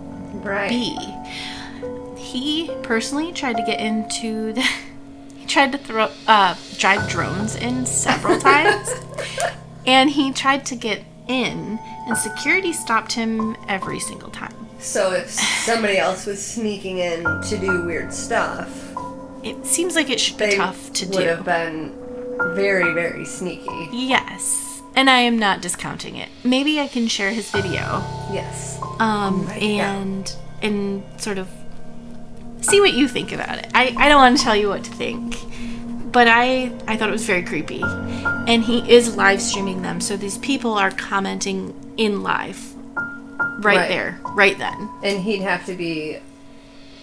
[0.45, 0.69] Right.
[0.69, 0.95] be.
[2.22, 4.64] He personally tried to get into the.
[5.38, 8.89] He tried to throw uh, drive drones in several times,
[9.85, 14.53] and he tried to get in, and security stopped him every single time.
[14.80, 18.69] So if somebody else was sneaking in to do weird stuff,
[19.44, 21.18] It seems like it should be tough to would do.
[21.19, 21.94] Would have been
[22.56, 23.90] very, very sneaky.
[23.91, 26.30] Yes, and I am not discounting it.
[26.44, 28.80] Maybe I can share his video, Yes.
[28.99, 30.02] um, Write it down.
[30.02, 31.48] and and sort of
[32.61, 33.68] see what you think about it.
[33.76, 35.36] I, I don't want to tell you what to think,
[36.16, 37.82] but I I thought it was very creepy,
[38.48, 41.60] and he is live streaming them, so these people are commenting
[41.98, 42.60] in live,
[43.60, 43.90] right, Right.
[43.90, 44.90] there, right then.
[45.04, 46.18] And he'd have to be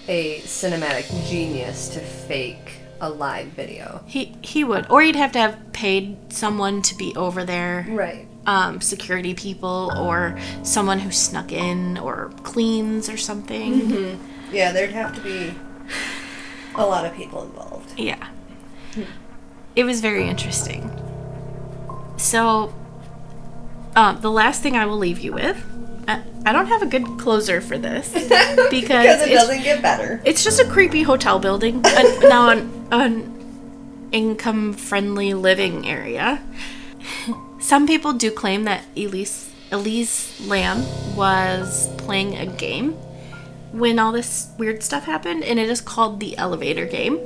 [0.09, 4.01] a cinematic genius to fake a live video.
[4.07, 7.87] He he would, or he'd have to have paid someone to be over there.
[7.91, 8.27] Right.
[8.47, 14.19] um, security people or someone who snuck in or cleans or something.
[14.53, 15.55] Yeah, there'd have to be
[16.75, 17.93] a lot of people involved.
[17.99, 18.23] Yeah.
[19.75, 20.91] It was very interesting.
[22.19, 22.75] So,
[23.97, 25.65] um, the last thing I will leave you with,
[26.07, 30.21] I, I don't have a good closer for this because, Because it doesn't get better.
[30.27, 31.81] it's just a creepy hotel building.
[31.87, 36.43] uh, now, an, an income friendly living area.
[37.59, 40.85] Some people do claim that Elise, Elise Lam
[41.17, 42.93] was playing a game
[43.73, 47.19] when all this weird stuff happened, and it is called the elevator game.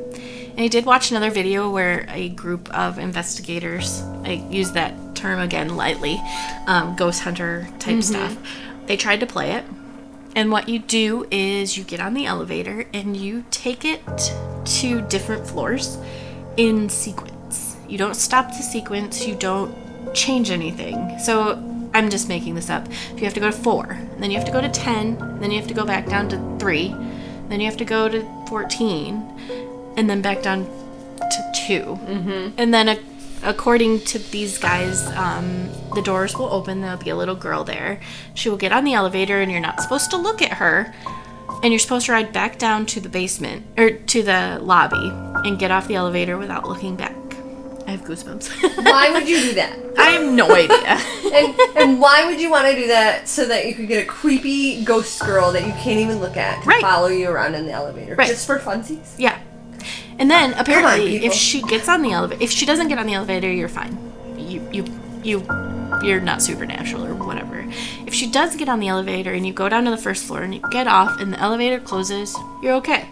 [0.57, 5.39] And I did watch another video where a group of investigators, I use that term
[5.39, 6.19] again lightly,
[6.67, 8.39] um, ghost hunter type stuff,
[8.87, 9.65] they tried to play it.
[10.35, 14.01] And what you do is you get on the elevator and you take it
[14.65, 15.99] to different floors
[16.57, 17.77] in sequence.
[17.87, 19.75] You don't stop the sequence, you don't
[20.15, 21.19] change anything.
[21.19, 21.63] So
[21.93, 22.87] I'm just making this up.
[22.89, 25.51] If you have to go to four, then you have to go to 10, then
[25.51, 26.95] you have to go back down to three,
[27.49, 29.66] then you have to go to 14,
[29.97, 32.55] and then back down to 2 Mm-hmm.
[32.59, 32.99] And then, a,
[33.43, 36.81] according to these guys, um, the doors will open.
[36.81, 38.01] There'll be a little girl there.
[38.35, 40.95] She will get on the elevator, and you're not supposed to look at her.
[41.63, 45.11] And you're supposed to ride back down to the basement or to the lobby
[45.49, 47.15] and get off the elevator without looking back.
[47.87, 48.85] I have goosebumps.
[48.85, 49.79] Why would you do that?
[49.97, 51.01] I have no idea.
[51.27, 54.07] And and why would you want to do that so that you could get a
[54.07, 56.81] creepy ghost girl that you can't even look at to Right.
[56.81, 58.29] follow you around in the elevator Right.
[58.29, 59.15] just for funsies?
[59.19, 59.37] Yeah.
[60.19, 61.29] And then apparently, people.
[61.29, 63.99] if she gets on the elevator, if she doesn't get on the elevator, you're fine.
[64.37, 64.85] You you
[65.23, 65.41] you
[66.03, 67.65] you're not supernatural or whatever.
[68.07, 70.43] If she does get on the elevator and you go down to the first floor
[70.43, 73.09] and you get off and the elevator closes, you're okay.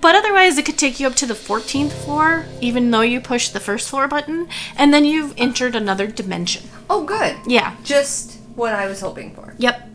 [0.00, 3.50] But otherwise, it could take you up to the 14th floor, even though you push
[3.50, 6.64] the first floor button, and then you've entered another dimension.
[6.90, 7.36] Oh, good.
[7.46, 7.76] Yeah.
[7.84, 9.54] Just what I was hoping for.
[9.58, 9.88] Yep.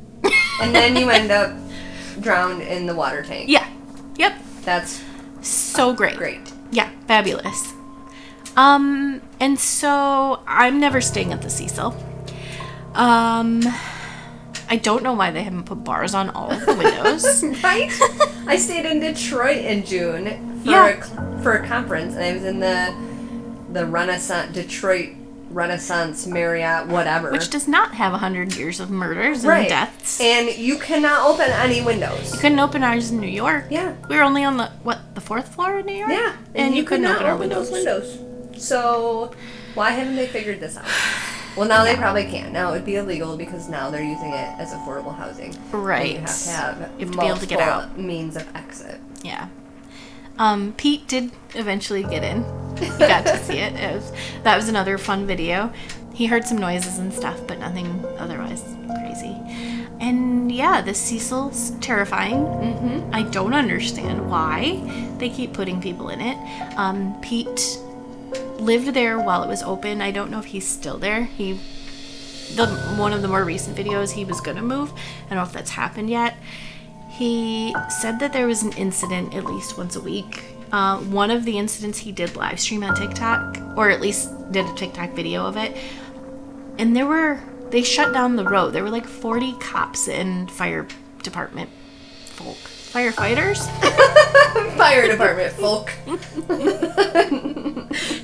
[0.62, 1.52] And then you end up
[2.22, 3.50] drowned in the water tank.
[3.50, 3.68] yeah.
[4.16, 4.34] Yep.
[4.62, 5.04] That's
[5.48, 6.18] So great.
[6.18, 6.54] great.
[6.72, 7.74] Yeah, fabulous.
[8.56, 11.96] Um, and so I'm never staying at the Cecil.
[12.96, 13.62] Um,
[14.70, 17.44] I don't know why they haven't put bars on all of the windows.
[17.64, 17.92] Right?
[18.48, 20.88] I stayed in Detroit in June for Yeah.
[21.38, 22.96] a, for a conference, and I was in the
[23.74, 25.10] the Renaissance Detroit
[25.58, 27.32] Renaissance Marriott whatever.
[27.32, 29.68] which does not have a hundred years of murders and right.
[29.68, 30.22] deaths.
[30.22, 32.34] And you cannot open any windows.
[32.34, 33.66] You couldn't open ours in New York.
[33.72, 33.96] Yeah.
[34.08, 36.12] We were only on the what the fourth floor in New York.
[36.12, 37.72] Yeah, and, you, could couldn't not open our windows.
[37.72, 38.20] windows.
[38.56, 39.34] So,
[39.74, 40.86] why haven't they figured this out?
[41.58, 42.54] Well, now they probably can't.
[42.54, 45.56] Now it would be illegal because now they're using it as affordable housing.
[45.56, 46.14] And Right.
[46.14, 47.98] You have to have You have to be able to get out.
[47.98, 49.00] means of exit.
[49.24, 49.48] Yeah.
[50.38, 52.44] Um, Pete did eventually get in.
[52.78, 53.74] He got to see it.
[53.74, 54.12] it was,
[54.44, 55.74] that was another fun video.
[56.14, 58.64] He heard some noises and stuff, but nothing otherwise
[59.00, 59.36] crazy.
[60.00, 62.36] And yeah, the Cecil's terrifying.
[62.36, 63.14] Mm-hmm.
[63.14, 66.38] I don't understand why they keep putting people in it.
[66.78, 67.80] Um, Pete
[68.60, 70.02] lived there while it was open.
[70.02, 71.24] I don't know if he's still there.
[71.24, 71.60] He
[72.56, 74.94] the one of the more recent videos he was gonna move.
[75.26, 76.38] I don't know if that's happened yet.
[77.18, 80.44] He said that there was an incident at least once a week.
[80.72, 84.68] Uh, one of the incidents he did live stream on TikTok, or at least did
[84.68, 85.76] a TikTok video of it.
[86.78, 87.42] And there were
[87.72, 88.72] they shut down the road.
[88.72, 90.88] There were like 40 cops and fire
[91.24, 91.72] department
[92.26, 93.66] folk, firefighters.
[94.78, 95.92] Fire department folk.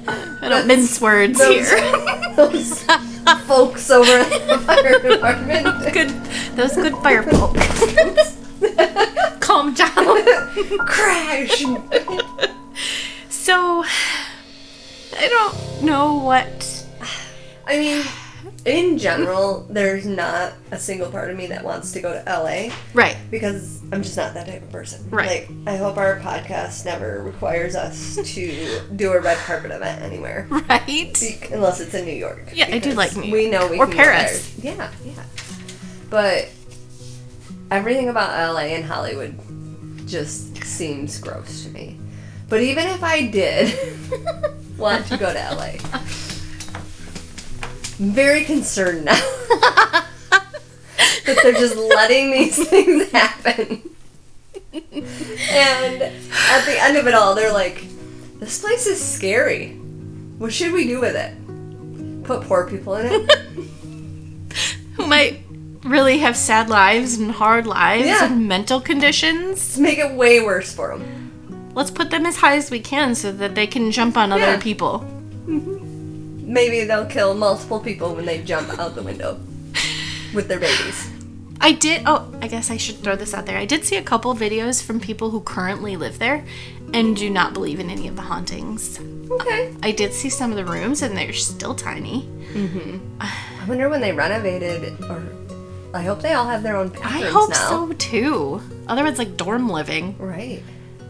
[0.07, 2.35] I don't mince words Those, here.
[2.35, 2.83] those
[3.47, 5.93] folks over at the fire department.
[5.93, 6.11] good
[6.57, 7.57] was good fire poke.
[9.39, 9.89] Calm down.
[10.85, 11.63] Crash.
[13.29, 13.83] So,
[15.17, 16.85] I don't know what.
[17.65, 18.03] I mean,
[18.65, 22.73] in general, there's not a single part of me that wants to go to LA
[22.93, 23.17] Right.
[23.31, 25.09] because I'm just not that type of person.
[25.09, 25.49] Right.
[25.49, 30.47] Like, I hope our podcast never requires us to do a red carpet event anywhere.
[30.69, 30.85] Right.
[30.87, 32.49] Be- Unless it's in New York.
[32.53, 34.57] Yeah, I do like New We know we Or can go Paris.
[34.59, 35.23] Yeah, yeah.
[36.09, 36.49] But
[37.73, 39.35] everything about LA and Hollywood
[40.07, 41.99] just seems gross to me.
[42.47, 43.75] But even if I did
[44.77, 45.73] want to go to LA,
[47.99, 49.13] I'm very concerned now
[51.25, 53.81] that they're just letting these things happen.
[54.71, 54.83] and
[56.03, 57.83] at the end of it all, they're like,
[58.39, 59.71] this place is scary.
[60.37, 62.23] What should we do with it?
[62.23, 63.31] Put poor people in it?
[64.93, 65.42] Who might
[65.83, 68.25] really have sad lives and hard lives Yeah.
[68.25, 69.49] and mental conditions.
[69.57, 71.71] Let's make it way worse for them.
[71.75, 74.41] Let's put them as high as we can so that they can jump on other
[74.53, 74.59] Yeah.
[74.59, 75.05] people.
[75.47, 79.39] Maybe they'll kill multiple people when they jump out the window
[80.33, 81.09] with their babies.
[81.61, 82.03] I did.
[82.05, 83.57] Oh, I guess I should throw this out there.
[83.57, 86.43] I did see a couple videos from people who currently live there
[86.93, 88.99] and do not believe in any of the hauntings.
[89.31, 89.73] Okay.
[89.81, 92.27] I did see some of the rooms and they're still tiny.
[92.53, 92.99] Mhm.
[93.21, 95.23] I wonder when they renovated, or
[95.93, 97.69] I hope they all have their own bathrooms I hope now.
[97.69, 98.61] so too.
[98.87, 100.17] Otherwise, like dorm living.
[100.17, 100.63] Right.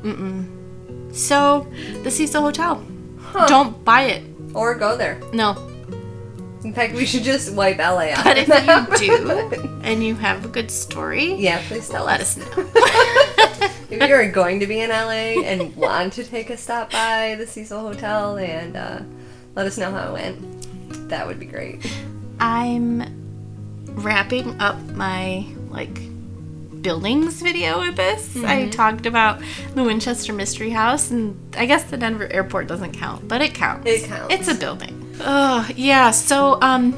[0.04, 1.16] Mm-mm.
[1.16, 1.68] So,
[2.04, 2.84] the Cecil Hotel.
[3.20, 3.48] Huh.
[3.48, 4.24] Don't buy it.
[4.54, 5.20] Or go there.
[5.32, 5.70] No.
[6.64, 8.24] In fact, we should just wipe LA out.
[8.24, 8.48] But if
[9.02, 12.38] you do and you have a good story, yeah, please tell let us.
[12.38, 13.70] us know.
[13.90, 17.46] If you're going to be in LA and want to take a stop by the
[17.46, 19.02] Cecil Hotel and uh,
[19.56, 21.86] let us know how it went, that would be great.
[22.40, 23.23] I'm
[23.96, 26.00] wrapping up my like
[26.82, 28.30] buildings video with this.
[28.34, 28.46] Mm-hmm.
[28.46, 29.42] I talked about
[29.74, 33.88] the Winchester Mystery House, and I guess the Denver Airport doesn't count, but it counts.
[33.88, 34.34] It counts.
[34.34, 35.00] It's a building.
[35.22, 36.12] Oh yeah.
[36.12, 36.94] So um,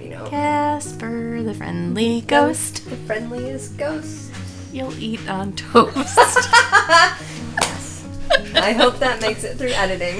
[0.00, 4.30] You know, Casper the friendly ghost, the friendliest ghost.
[4.72, 6.18] you'll eat on toast.
[7.60, 8.04] Yes.
[8.54, 10.16] I hope that makes it through editing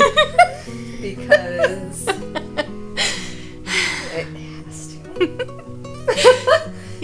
[1.00, 2.08] because
[4.12, 5.59] it has to.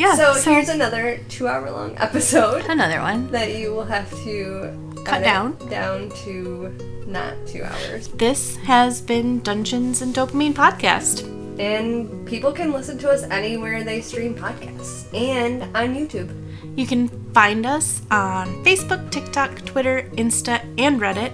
[0.07, 0.15] Yeah.
[0.17, 3.31] so, So, here's another two-hour-long episode another one.
[3.31, 4.73] that you will have to
[5.05, 5.57] Cut down.
[5.69, 6.75] down to
[7.07, 8.09] not two hours.
[8.09, 11.23] This has been Dungeons and Dopamine podcast.
[11.61, 16.29] And people can listen to us anywhere they stream podcasts and on YouTube.
[16.77, 21.33] You can find us on Facebook, TikTok, Twitter, Insta, and Reddit.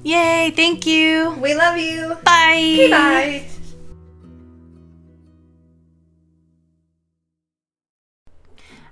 [0.02, 1.30] Yay, thank you.
[1.40, 2.16] We love you.
[2.24, 2.88] Bye.
[2.90, 3.44] Bye.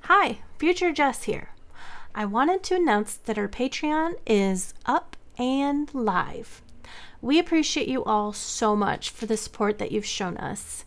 [0.02, 1.51] Hi, Future Jess here.
[2.15, 6.62] I wanted to announce that our Patreon is up and live.
[7.25, 10.85] We appreciate you all so much for the support that you've shown us.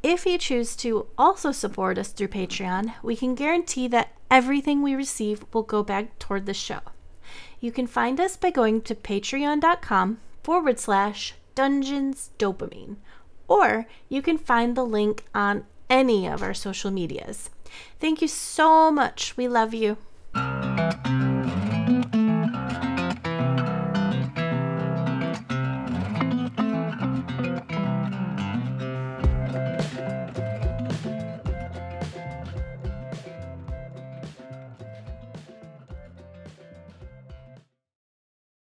[0.00, 4.94] If you choose to also support us through Patreon, we can guarantee that everything we
[4.94, 6.78] receive will go back toward the show.
[7.58, 12.98] You can find us by going to patreon.com forward slash dungeons dopamine,
[13.48, 17.50] or you can find the link on any of our social medias.
[17.98, 19.36] Thank you so much.
[19.36, 19.96] We love you.